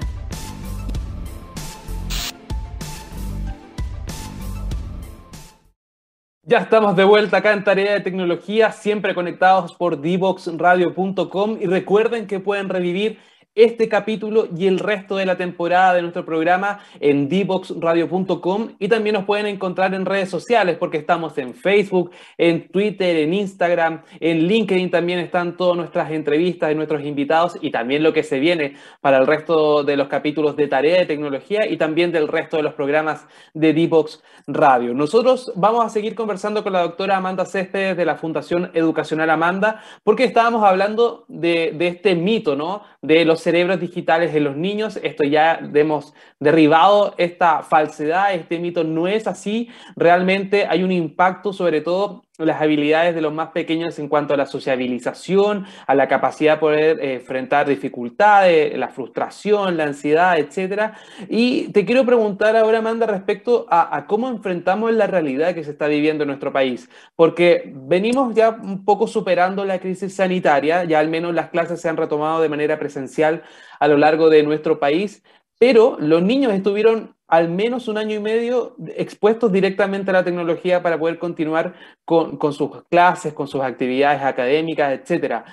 [6.43, 12.27] Ya estamos de vuelta acá en Tarea de Tecnología, siempre conectados por divoxradio.com y recuerden
[12.27, 13.19] que pueden revivir
[13.57, 19.15] este capítulo y el resto de la temporada de nuestro programa en dboxradio.com y también
[19.15, 24.47] nos pueden encontrar en redes sociales porque estamos en Facebook, en Twitter, en Instagram, en
[24.47, 28.75] LinkedIn también están todas nuestras entrevistas de nuestros invitados y también lo que se viene
[29.01, 32.63] para el resto de los capítulos de Tarea de Tecnología y también del resto de
[32.63, 34.93] los programas de Dbox Radio.
[34.93, 39.81] Nosotros vamos a seguir conversando con la doctora Amanda Céspedes de la Fundación Educacional Amanda
[40.03, 42.83] porque estábamos hablando de, de este mito, ¿no?
[43.01, 44.99] De los cerebros digitales de los niños.
[45.01, 49.69] Esto ya hemos derribado esta falsedad, este mito no es así.
[49.95, 54.37] Realmente hay un impacto sobre todo las habilidades de los más pequeños en cuanto a
[54.37, 60.93] la sociabilización, a la capacidad de poder eh, enfrentar dificultades, la frustración, la ansiedad, etc.
[61.29, 65.87] Y te quiero preguntar ahora, Amanda, respecto a, cómo enfrentamos la realidad que se está
[65.87, 71.09] viviendo en nuestro país, porque venimos ya un poco superando la crisis sanitaria, ya al
[71.09, 73.43] menos las clases se han retomado de manera presencial
[73.79, 75.23] a lo largo de nuestro país,
[75.59, 80.81] pero los niños estuvieron al menos un año y medio expuestos directamente a la tecnología
[80.81, 81.73] para poder continuar
[82.05, 85.43] con, sus clases, con sus actividades académicas, etc.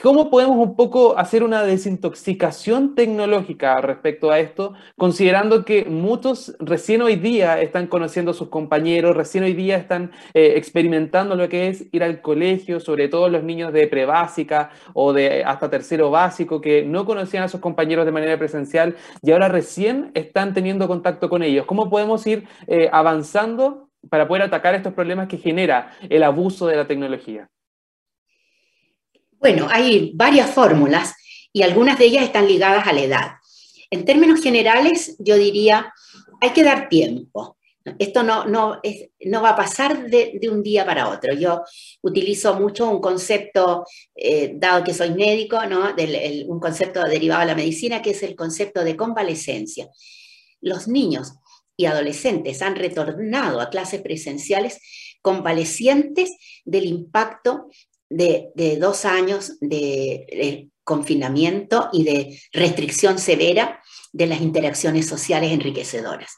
[0.00, 7.02] ¿Cómo podemos un poco hacer una desintoxicación tecnológica respecto a esto, considerando que muchos recién
[7.02, 11.68] hoy día están conociendo a sus compañeros, recién hoy día están eh, experimentando lo que
[11.68, 16.60] es ir al colegio, sobre todo los niños de prebásica o de hasta tercero básico,
[16.60, 21.28] que no conocían a sus compañeros de manera presencial y ahora recién están teniendo contacto
[21.28, 21.64] con ellos?
[21.66, 26.76] ¿Cómo podemos ir eh, avanzando para poder atacar estos problemas que genera el abuso de
[26.76, 27.48] la tecnología?
[29.38, 31.14] Bueno, hay varias fórmulas
[31.52, 33.26] y algunas de ellas están ligadas a la edad.
[33.90, 35.92] En términos generales, yo diría,
[36.40, 37.56] hay que dar tiempo.
[37.98, 38.80] Esto no, no,
[39.26, 41.34] no va a pasar de, un día para otro.
[41.34, 41.62] Yo
[42.02, 45.94] utilizo mucho un concepto, eh, dado que soy médico, ¿no?
[46.46, 49.88] un concepto derivado de la medicina, que es el concepto de convalescencia
[50.62, 51.34] los niños
[51.76, 54.78] y adolescentes han retornado a clases presenciales
[55.20, 57.68] convalecientes del impacto
[58.08, 63.80] de, dos años de, confinamiento y de restricción severa
[64.12, 66.32] de las interacciones sociales enriquecedoras.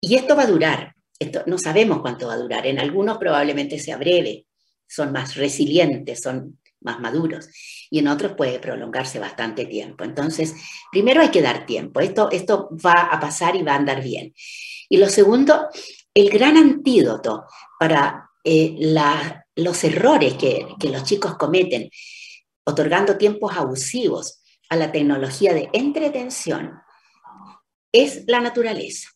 [0.00, 3.78] Y esto va a durar, esto no sabemos cuánto va a durar, en algunos probablemente
[3.78, 4.46] sea breve,
[4.86, 7.48] son más resilientes, son más maduros,
[7.90, 10.04] y en otros puede prolongarse bastante tiempo.
[10.04, 10.54] Entonces,
[10.90, 14.34] primero hay que dar tiempo, esto, esto va a pasar y va a andar bien.
[14.88, 15.68] Y lo segundo,
[16.14, 17.44] el gran antídoto
[17.78, 18.76] para eh,
[19.56, 21.90] los errores que, los chicos cometen,
[22.64, 26.80] otorgando tiempos abusivos a la tecnología de entretención,
[27.92, 29.08] es la naturaleza.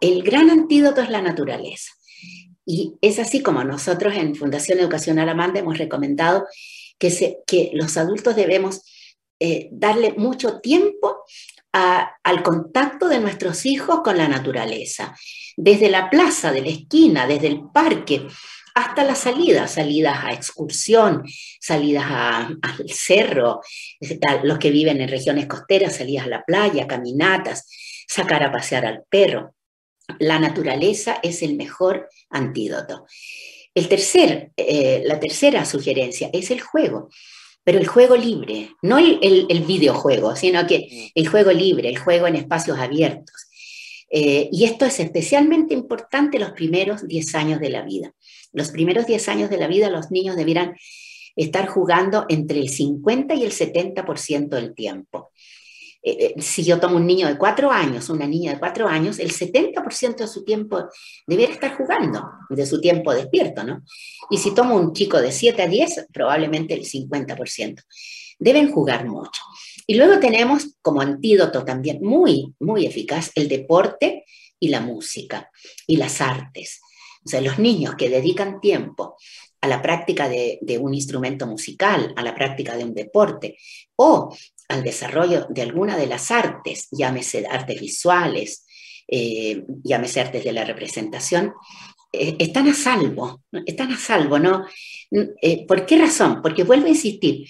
[0.00, 1.92] el gran antídoto es la naturaleza.
[2.68, 6.46] Y es así como nosotros en Fundación Educacional Amanda hemos recomendado
[6.98, 8.82] que, los adultos debemos
[9.38, 11.24] eh, darle mucho tiempo
[11.72, 15.14] al contacto de nuestros hijos con la naturaleza,
[15.58, 18.26] desde la plaza, de la esquina, desde el parque,
[18.74, 21.24] hasta las salidas, salidas a excursión,
[21.60, 23.60] salidas al cerro,
[24.42, 27.66] los que viven en regiones costeras, salidas a la playa, caminatas,
[28.06, 29.54] sacar a pasear al perro.
[30.18, 33.06] La naturaleza es el mejor antídoto.
[33.76, 37.10] El tercer, eh, la tercera sugerencia es el juego,
[37.62, 41.10] pero el juego libre, no el, videojuego, sino que mm.
[41.14, 43.36] el juego libre, el juego en espacios abiertos.
[44.08, 48.14] Eh, y esto es especialmente importante los primeros 10 años de la vida.
[48.54, 50.74] Los primeros 10 años de la vida los niños debieran
[51.34, 55.32] estar jugando entre el 50 y el 70% del tiempo.
[56.06, 59.18] Eh, eh, si yo tomo un niño de cuatro años, una niña de cuatro años,
[59.18, 60.84] el 70% de su tiempo
[61.26, 63.82] debería estar jugando, de su tiempo despierto, ¿no?
[64.30, 67.82] Y si tomo un chico de 7 a 10, probablemente el 50%.
[68.38, 69.42] Deben jugar mucho.
[69.84, 74.24] Y luego tenemos como antídoto también muy, muy eficaz el deporte
[74.60, 75.50] y la música
[75.88, 76.82] y las artes.
[77.24, 79.16] O sea, los niños que dedican tiempo
[79.60, 83.56] a la práctica de, de, un instrumento musical, a la práctica de un deporte
[83.96, 84.32] o
[84.68, 88.66] al desarrollo de alguna de las artes, llámese artes visuales,
[89.08, 91.54] eh, llámese artes de la representación,
[92.12, 94.66] eh, están a salvo, están a salvo, ¿no?
[95.10, 96.42] Eh, ¿Por qué razón?
[96.42, 97.48] Porque vuelvo a insistir.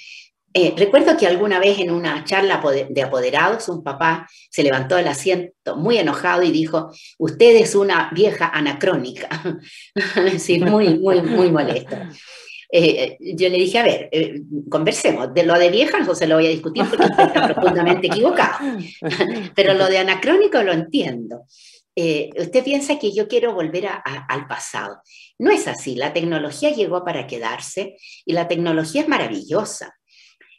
[0.76, 5.76] recuerdo que alguna vez en una charla de apoderados, un papá se levantó del asiento
[5.76, 9.28] muy enojado y dijo, usted es una vieja anacrónica,
[10.60, 11.96] muy, muy, muy molesto.
[12.70, 16.36] Eh, yo le dije, a ver, eh, conversemos, de lo de vieja no se lo
[16.36, 18.58] voy a discutir porque está profundamente equivocado,
[19.54, 21.46] pero lo de anacrónico lo entiendo.
[21.94, 25.00] eh, usted piensa que yo quiero volver al pasado.
[25.38, 29.94] No es así, la tecnología llegó para quedarse y la tecnología es maravillosa.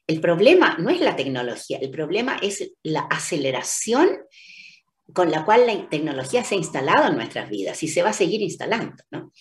[0.08, 4.10] El problema no es la tecnología, el problema es la aceleración
[5.14, 8.14] con la cual la tecnología se ha instalado en nuestras vidas y se va a
[8.14, 9.32] seguir instalando, ¿no?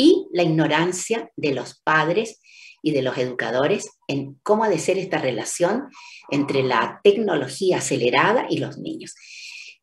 [0.00, 2.40] Y la ignorancia de los padres
[2.82, 5.88] y de los educadores en cómo ha de ser esta relación
[6.30, 9.14] entre la tecnología acelerada y los niños.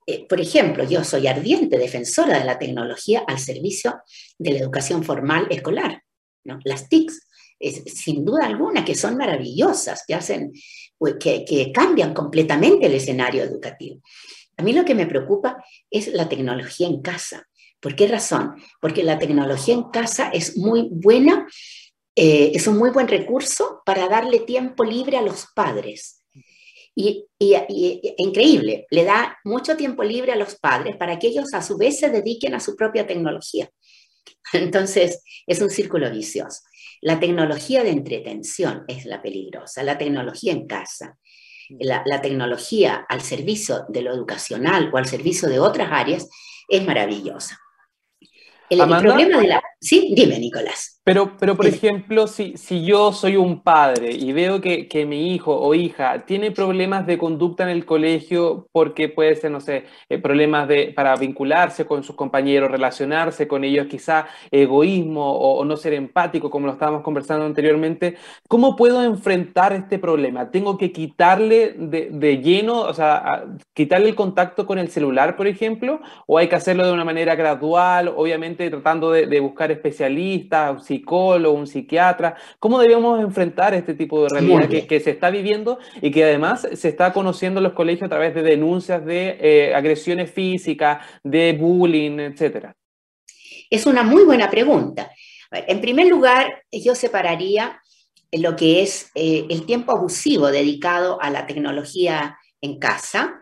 [0.07, 4.01] Eh, por ejemplo, yo soy ardiente defensora de la tecnología al servicio
[4.37, 6.03] de la educación formal escolar.
[6.63, 7.27] Las TICs,
[7.59, 10.53] sin duda alguna, que son maravillosas, que, hacen,
[10.97, 13.99] pues, que, que cambian completamente el escenario educativo.
[14.57, 17.47] A mí lo que me preocupa es la tecnología en casa.
[17.85, 18.55] ¿Por qué razón?
[18.81, 21.45] Porque la tecnología en casa es muy buena,
[22.15, 26.25] eh, es un muy buen recurso para darle tiempo libre a los padres.
[26.95, 27.27] Y,
[28.17, 31.99] increíble, le da mucho tiempo libre a los padres para que ellos a su vez
[31.99, 33.69] se dediquen a su propia tecnología.
[34.53, 36.61] Entonces, es un círculo vicioso.
[37.01, 41.19] La tecnología de entretención es la peligrosa, la tecnología en casa,
[41.69, 46.27] la, la tecnología al servicio de lo educacional o al servicio de otras áreas
[46.67, 47.59] es maravillosa.
[48.69, 49.63] El, problema de la...
[49.79, 50.99] Sí, dime, Nicolás.
[51.03, 55.35] Pero, pero por ejemplo, si, si yo soy un padre y veo que, que, mi
[55.35, 59.85] hijo o hija tiene problemas de conducta en el colegio porque puede ser, no sé,
[60.09, 65.77] eh, problemas de, para vincularse con sus compañeros, relacionarse con ellos, quizá egoísmo o, no
[65.77, 68.15] ser empático, como lo estábamos conversando anteriormente,
[68.47, 70.49] ¿cómo puedo enfrentar este problema?
[70.49, 73.45] ¿Tengo que quitarle de, de lleno, o sea,
[73.75, 76.01] quitarle el contacto con el celular, por ejemplo?
[76.25, 80.85] ¿O hay que hacerlo de una manera gradual, obviamente tratando de, de buscar especialistas?
[80.85, 82.35] psicólogo, un psiquiatra?
[82.59, 86.89] ¿Cómo debemos enfrentar este tipo de realidad que, se está viviendo y que además se
[86.89, 92.19] está conociendo en los colegios a través de denuncias de eh, agresiones físicas, de bullying,
[92.19, 92.75] etcétera?
[93.69, 95.11] Es una muy buena pregunta.
[95.51, 97.79] En primer lugar, yo separaría
[98.31, 103.41] lo que es eh, el tiempo abusivo dedicado a la tecnología en casa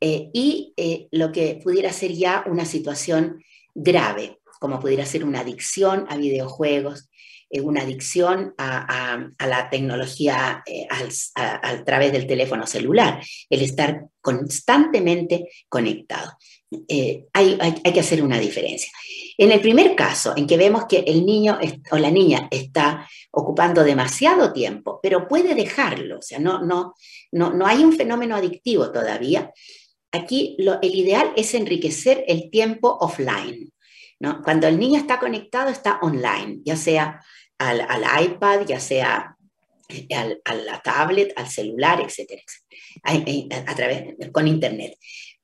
[0.00, 0.74] eh, y
[1.10, 3.42] lo que pudiera ser ya una situación
[3.74, 7.10] grave como pudiera ser una adicción a videojuegos,
[7.50, 10.86] eh, una adicción a, la tecnología eh,
[11.34, 16.32] a, través del teléfono celular, el estar constantemente conectado.
[16.88, 17.58] Eh, hay,
[17.92, 18.90] que hacer una diferencia.
[19.36, 21.58] En el primer caso, en que vemos que el niño
[21.90, 26.94] o la niña está ocupando demasiado tiempo, pero puede dejarlo, o sea, no, no,
[27.32, 29.52] no, no hay un fenómeno adictivo todavía,
[30.14, 33.72] aquí el ideal es enriquecer el tiempo offline.
[34.42, 37.20] Cuando el niño está conectado, está online, ya sea
[37.58, 39.36] al, iPad, ya sea
[39.88, 40.06] eh,
[40.44, 42.42] a la tablet, al celular, etcétera,
[43.02, 44.94] a, través, con Internet.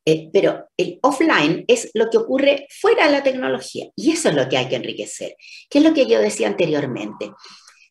[0.06, 4.34] Eh, pero el offline es lo que ocurre fuera de la tecnología y eso es
[4.34, 5.36] lo que hay que enriquecer,
[5.68, 7.32] que es lo que yo decía anteriormente.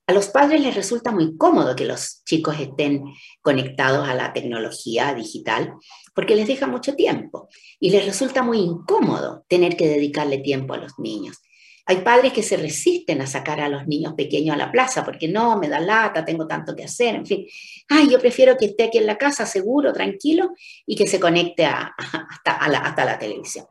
[0.10, 3.04] A los padres les resulta muy cómodo que los chicos estén
[3.44, 5.76] conectados a la tecnología digital
[6.16, 7.48] porque les deja mucho tiempo
[7.80, 11.38] y les resulta muy incómodo tener que dedicarle tiempo a los niños.
[11.86, 15.28] Hay padres que se resisten a sacar a los niños pequeños a la plaza porque
[15.28, 17.46] no, me da lata, tengo tanto que hacer, en fin.
[17.88, 20.54] Ay, yo prefiero que esté aquí en la casa seguro, tranquilo
[20.88, 23.68] y que se conecte hasta, la, televisión.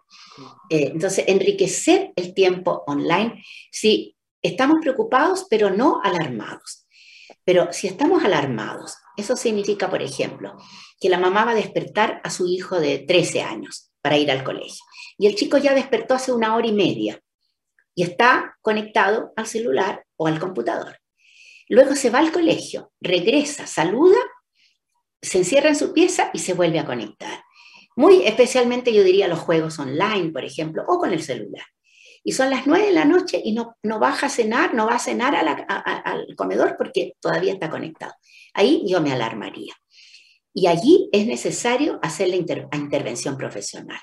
[0.71, 6.87] Eh, entonces, enriquecer el tiempo online, sí, estamos preocupados, pero no alarmados.
[7.45, 10.57] Pero si estamos alarmados, eso significa, por ejemplo,
[11.01, 14.45] que la mamá va a despertar a su hijo de 13 años para ir al
[14.45, 14.85] colegio.
[15.17, 17.21] Y el chico ya despertó hace una hora y media
[17.95, 20.99] y está conectado al celular o al computador.
[21.69, 24.19] Luego se va al colegio, regresa, saluda,
[25.21, 27.43] se encierra en su pieza y se vuelve a conectar.
[27.97, 31.65] Muy especialmente yo diría los juegos online, por ejemplo, o con el celular
[32.29, 34.97] y son las nueve de la noche y no, no baja a cenar, no va
[34.97, 38.13] a cenar al comedor porque todavía está conectado.
[38.53, 39.73] Ahí yo me alarmaría.
[40.53, 43.99] Y allí es necesario hacer la intervención profesional.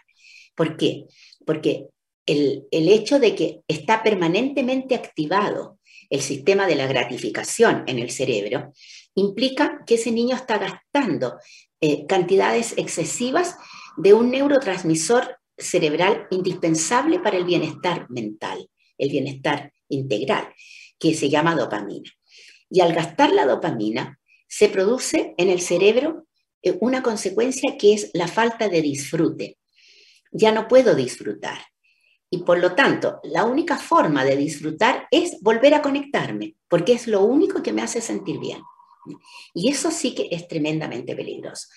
[0.55, 1.05] ¿Por qué?
[1.45, 1.85] Porque
[2.25, 5.77] el, el hecho de que está permanentemente activado
[6.09, 8.73] el sistema de la gratificación en el cerebro
[9.13, 11.37] implica que ese niño está gastando
[11.79, 13.55] eh, cantidades excesivas
[13.97, 20.53] de un neurotransmisor cerebral indispensable para el bienestar mental, el bienestar integral,
[20.99, 22.09] que se llama dopamina.
[22.69, 26.25] Y al gastar la dopamina, se produce en el cerebro
[26.61, 29.57] eh, una consecuencia que es la falta de disfrute.
[30.31, 31.59] Ya no puedo disfrutar.
[32.29, 37.07] Y por lo tanto, la única forma de disfrutar es volver a conectarme, porque es
[37.07, 38.61] lo único que me hace sentir bien.
[39.53, 41.67] Y eso sí que es tremendamente peligroso.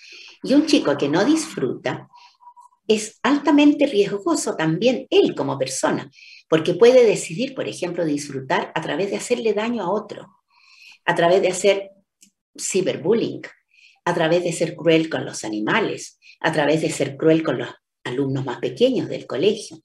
[0.43, 2.09] Y un chico que no disfruta
[2.89, 6.11] es altamente riesgoso también él como persona,
[6.49, 10.27] porque puede decidir, por ejemplo, disfrutar a través de hacerle daño a otro,
[11.05, 11.91] a través de hacer
[12.59, 13.43] ciberbullying,
[14.05, 17.69] a través de ser cruel con los animales, a través de ser cruel con los
[18.03, 19.77] alumnos más pequeños del colegio.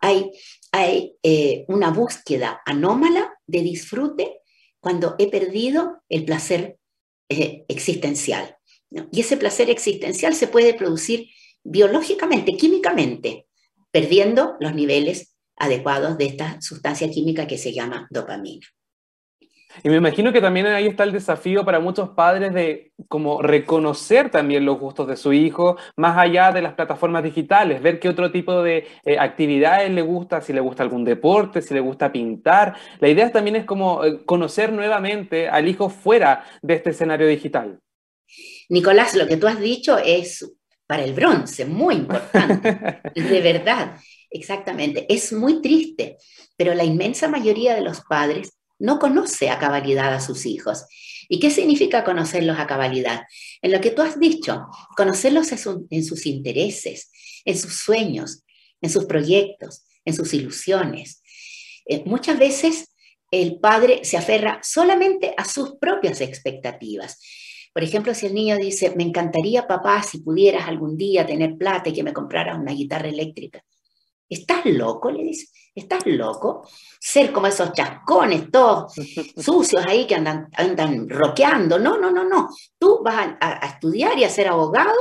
[0.00, 0.30] Hay,
[0.72, 4.40] hay eh, una búsqueda anómala de disfrute
[4.80, 6.78] cuando he perdido el placer
[7.28, 8.56] eh, existencial.
[9.12, 11.28] Y ese placer existencial se puede producir
[11.64, 13.46] biológicamente, químicamente,
[13.90, 18.66] perdiendo los niveles adecuados de esta sustancia química que se llama dopamina.
[19.84, 24.30] Y me imagino que también ahí está el desafío para muchos padres de como reconocer
[24.30, 28.32] también los gustos de su hijo, más allá de las plataformas digitales, ver qué otro
[28.32, 32.74] tipo de eh, actividades le gusta, si le gusta algún deporte, si le gusta pintar.
[32.98, 37.78] La idea también es como eh, conocer nuevamente al hijo fuera de este escenario digital.
[38.68, 40.52] Nicolás, lo que tú has dicho es
[40.90, 43.96] para el bronce, muy importante, de verdad,
[44.28, 45.06] exactamente.
[45.08, 46.16] Es muy triste,
[46.56, 50.86] pero la inmensa mayoría de los padres no conoce a cabalidad a sus hijos.
[51.28, 53.22] ¿Y qué significa conocerlos a cabalidad?
[53.62, 54.66] En lo que tú has dicho,
[54.96, 57.12] conocerlos en, sus intereses,
[57.44, 58.42] en sus sueños,
[58.80, 61.22] en sus proyectos, en sus ilusiones.
[61.86, 62.96] Eh, muchas veces
[63.30, 67.20] el padre se aferra solamente a sus propias expectativas.
[67.72, 71.88] Por ejemplo, si el niño dice, me encantaría papá si pudieras algún día tener plata
[71.88, 73.62] y que me compraras una guitarra eléctrica.
[74.28, 75.10] ¿Estás loco?
[75.10, 75.48] Le dice.
[75.74, 76.68] ¿Estás loco?
[76.98, 78.92] Ser como esos chascones todos
[79.36, 81.78] sucios ahí que andan, andan roqueando.
[81.78, 82.48] No, no, no, no.
[82.78, 84.94] Tú vas a, estudiar y a ser abogado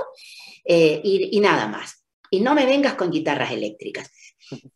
[0.64, 2.04] eh, y, nada más.
[2.32, 4.12] Y no me vengas con guitarras eléctricas.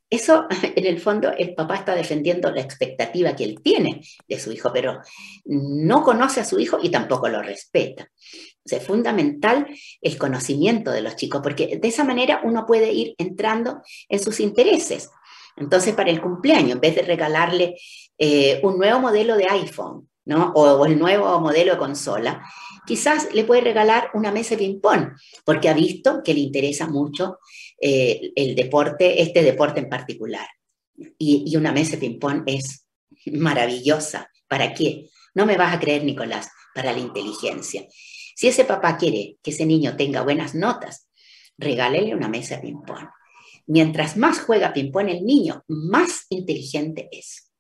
[0.10, 0.46] Eso,
[0.76, 4.72] en el fondo, el papá está defendiendo la expectativa que él tiene de su hijo,
[4.74, 5.00] pero
[5.46, 8.04] no conoce a su hijo y tampoco lo respeta.
[8.04, 9.68] O es fundamental
[10.02, 14.40] el conocimiento de los chicos, porque de esa manera uno puede ir entrando en sus
[14.40, 15.10] intereses.
[15.56, 17.76] Entonces, para el cumpleaños, en vez de regalarle
[18.18, 20.52] eh, un nuevo modelo de iPhone, ¿no?
[20.56, 22.44] O, el nuevo modelo de consola,
[22.86, 25.12] quizás le puede regalar una mesa de ping-pong,
[25.46, 27.40] porque ha visto que le interesa mucho
[27.86, 30.48] eh, el deporte, este deporte en particular.
[31.18, 32.88] Y, y una mesa de ping-pong es
[33.26, 34.30] maravillosa.
[34.48, 35.10] ¿Para qué?
[35.34, 37.86] No me vas a creer, Nicolás, para la inteligencia.
[38.36, 41.10] Si ese papá quiere que ese niño tenga buenas notas,
[41.58, 43.10] regálele una mesa de ping-pong.
[43.68, 47.52] Mientras más juega ping-pong el niño, más inteligente es.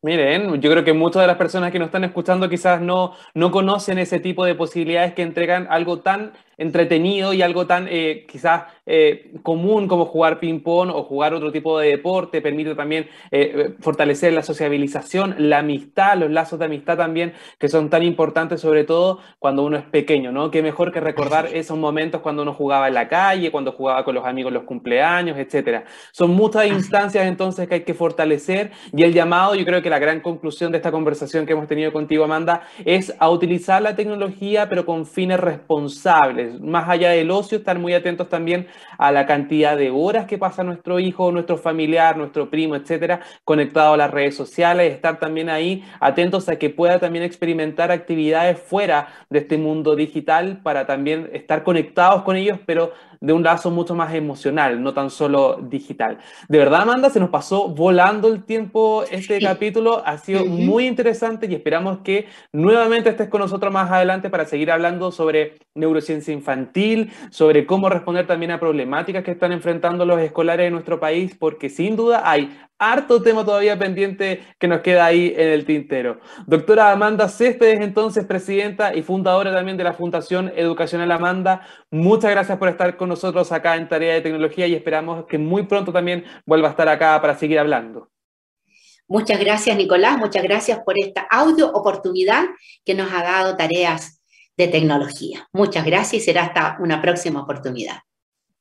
[0.00, 3.50] Miren, yo creo que muchas de las personas que nos están escuchando quizás no, no
[3.50, 8.64] conocen ese tipo de posibilidades que entregan algo tan entretenido y algo tan eh, quizás
[8.84, 14.32] eh, común como jugar ping-pong o jugar otro tipo de deporte, permite también eh, fortalecer
[14.32, 19.20] la sociabilización, la amistad, los lazos de amistad también, que son tan importantes, sobre todo
[19.38, 20.50] cuando uno es pequeño, ¿no?
[20.50, 24.16] Qué mejor que recordar esos momentos cuando uno jugaba en la calle, cuando jugaba con
[24.16, 25.84] los amigos los cumpleaños, etcétera.
[26.10, 30.00] Son muchas instancias entonces que hay que fortalecer y el llamado, yo creo que la
[30.00, 34.68] gran conclusión de esta conversación que hemos tenido contigo, Amanda, es a utilizar la tecnología,
[34.68, 38.66] pero con fines responsables más allá del ocio, estar muy atentos también
[38.98, 43.94] a la cantidad de horas que pasa nuestro hijo, nuestro familiar, nuestro primo, etcétera, conectado
[43.94, 49.08] a las redes sociales, estar también ahí atentos a que pueda también experimentar actividades fuera
[49.30, 53.94] de este mundo digital para también estar conectados con ellos, pero de un lazo mucho
[53.94, 56.18] más emocional, no tan solo digital.
[56.48, 61.46] De verdad, Amanda, se nos pasó volando el tiempo este capítulo, ha sido muy interesante
[61.46, 67.10] y esperamos que nuevamente estés con nosotros más adelante para seguir hablando sobre neurociencia infantil,
[67.30, 71.68] sobre cómo responder también a problemáticas que están enfrentando los escolares de nuestro país, porque
[71.68, 76.20] sin duda hay harto tema todavía pendiente que nos queda ahí en el tintero.
[76.46, 82.58] Doctora Amanda Céspedes, entonces presidenta y fundadora también de la Fundación Educacional Amanda, muchas gracias
[82.58, 86.24] por estar con nosotros acá en Tarea de Tecnología y esperamos que muy pronto también
[86.46, 88.10] vuelva a estar acá para seguir hablando.
[89.08, 92.44] Muchas gracias, Nicolás, muchas gracias por esta audio oportunidad
[92.84, 94.20] que nos ha dado tareas
[94.56, 95.48] de tecnología.
[95.52, 98.00] Muchas gracias y será hasta una próxima oportunidad.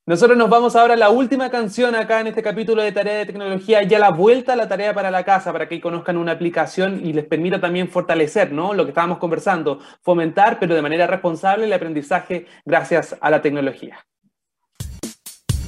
[0.07, 3.25] Nosotros nos vamos ahora a la última canción acá en este capítulo de Tarea de
[3.25, 7.05] Tecnología, ya la vuelta a la tarea para la casa, para que conozcan una aplicación
[7.05, 8.73] y les permita también fortalecer ¿no?
[8.73, 13.97] lo que estábamos conversando, fomentar, pero de manera responsable, el aprendizaje gracias a la tecnología.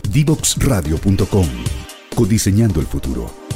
[0.10, 1.48] Divoxradio.com
[2.16, 3.49] Codiseñando el futuro.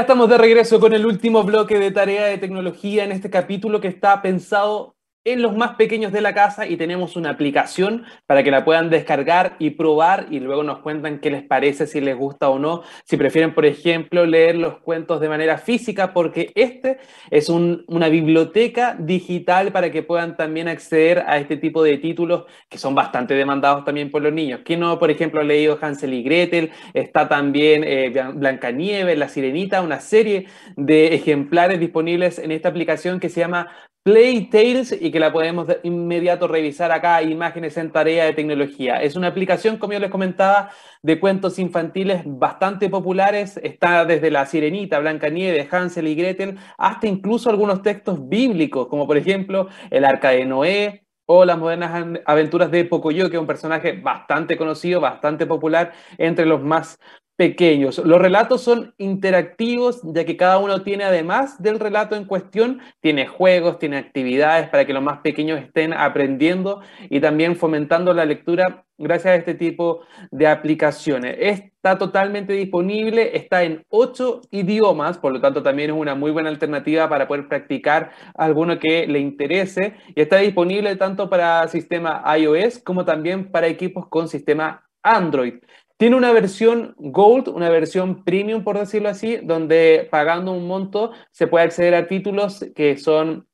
[0.00, 3.88] Estamos de regreso con el último bloque de tarea de tecnología en este capítulo que
[3.88, 8.50] está pensado en los más pequeños de la casa y tenemos una aplicación para que
[8.50, 12.48] la puedan descargar y probar y luego nos cuentan qué les parece, si les gusta
[12.48, 16.98] o no, si prefieren, por ejemplo, leer los cuentos de manera física, porque este
[17.30, 22.78] es una biblioteca digital para que puedan también acceder a este tipo de títulos que
[22.78, 24.60] son bastante demandados también por los niños.
[24.64, 26.70] ¿Quién no, por ejemplo, ha leído Hansel y Gretel?
[26.94, 30.46] Está también eh, Blancanieves, La Sirenita, una serie
[30.76, 33.68] de ejemplares disponibles en esta aplicación que se llama
[34.02, 39.02] Playtales y que la podemos de inmediato revisar acá, imágenes en tarea de tecnología.
[39.02, 40.70] Es una aplicación, como yo les comentaba,
[41.02, 43.58] de cuentos infantiles bastante populares.
[43.62, 49.18] Está desde La Sirenita, Blancanieves, Hansel y Gretel, hasta incluso algunos textos bíblicos, como por
[49.18, 53.92] ejemplo El Arca de Noé, o las modernas aventuras de Pocoyo, que es un personaje
[53.92, 56.98] bastante conocido, bastante popular entre los más
[57.40, 57.96] pequeños.
[57.96, 63.26] Los relatos son interactivos, ya que cada uno tiene, además del relato en cuestión, tiene
[63.26, 68.84] juegos, tiene actividades para que los más pequeños estén aprendiendo y también fomentando la lectura
[68.98, 71.34] gracias a este tipo de aplicaciones.
[71.40, 76.50] Está totalmente disponible, está en ocho idiomas, por lo tanto también es una muy buena
[76.50, 82.80] alternativa para poder practicar alguno que le interese y está disponible tanto para sistema iOS
[82.80, 85.54] como también para equipos con sistema Android.
[86.00, 91.46] Tiene una versión Gold, una versión Premium, por decirlo así, donde pagando un monto se
[91.46, 93.46] puede acceder a títulos que son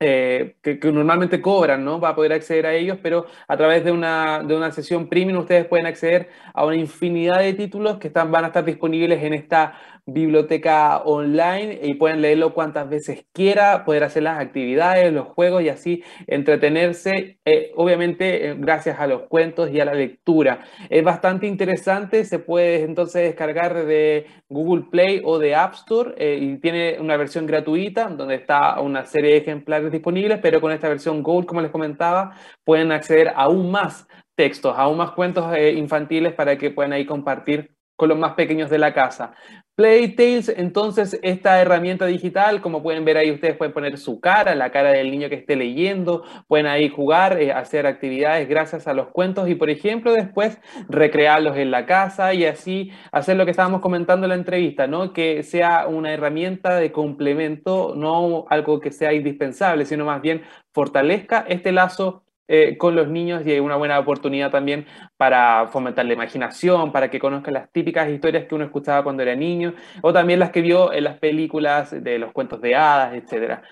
[0.00, 2.00] eh, que, normalmente cobran, ¿no?
[2.00, 5.66] Para poder acceder a ellos, pero a través de una, de una sesión premium ustedes
[5.66, 9.78] pueden acceder a una infinidad de títulos que están, van a estar disponibles en esta
[10.06, 15.70] biblioteca online y pueden leerlo cuantas veces quiera, poder hacer las actividades, los juegos y
[15.70, 20.60] así entretenerse, eh, obviamente eh, gracias a los cuentos y a la lectura.
[20.90, 26.38] Es bastante interesante, se puede entonces descargar de Google Play o de App Store eh,
[26.40, 30.88] y tiene una versión gratuita donde está una serie de ejemplares disponibles, pero con esta
[30.88, 36.58] versión Gold, como les comentaba, pueden acceder aún más textos, aún más cuentos infantiles para
[36.58, 39.34] que puedan ahí compartir con los más pequeños de la casa.
[39.76, 44.70] Playtales, entonces, esta herramienta digital, como pueden ver ahí, ustedes pueden poner su cara, la
[44.70, 49.08] cara del niño que esté leyendo, pueden ahí jugar, eh, hacer actividades gracias a los
[49.08, 53.80] cuentos y, por ejemplo, después recrearlos en la casa y así hacer lo que estábamos
[53.80, 55.12] comentando en la entrevista, ¿no?
[55.12, 60.42] Que sea una herramienta de complemento, no algo que sea indispensable, sino más bien
[60.72, 64.86] fortalezca este lazo eh, con los niños y hay una buena oportunidad también
[65.16, 69.34] para fomentar la imaginación, para que conozcan las típicas historias que uno escuchaba cuando era
[69.34, 73.62] niño, o también las que vio en las películas de los cuentos de hadas, etc.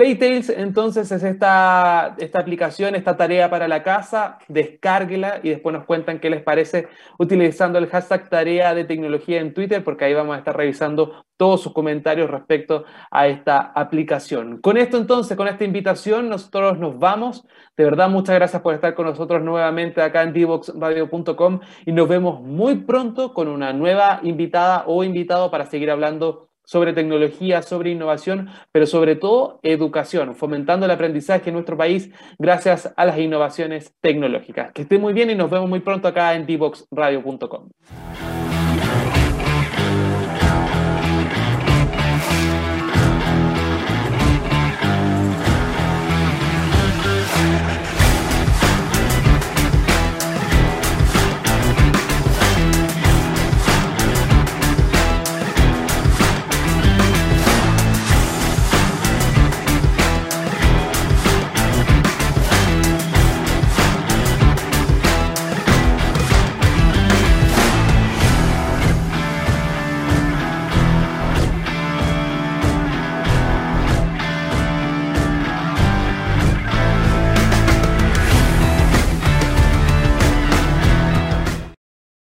[0.00, 5.84] Playtales entonces es esta, esta aplicación, esta tarea para la casa, descárguela y después nos
[5.84, 6.88] cuentan qué les parece
[7.18, 11.60] utilizando el hashtag tarea de tecnología en Twitter porque ahí vamos a estar revisando todos
[11.60, 14.62] sus comentarios respecto a esta aplicación.
[14.62, 17.46] Con esto entonces, con esta invitación, nosotros nos vamos.
[17.76, 22.40] De verdad, muchas gracias por estar con nosotros nuevamente acá en divoxradio.com y nos vemos
[22.40, 28.48] muy pronto con una nueva invitada o invitado para seguir hablando sobre tecnología, sobre innovación,
[28.70, 34.70] pero sobre todo educación, fomentando el aprendizaje en nuestro país gracias a las innovaciones tecnológicas.
[34.70, 37.70] Que esté muy bien y nos vemos muy pronto acá en divoxradio.com.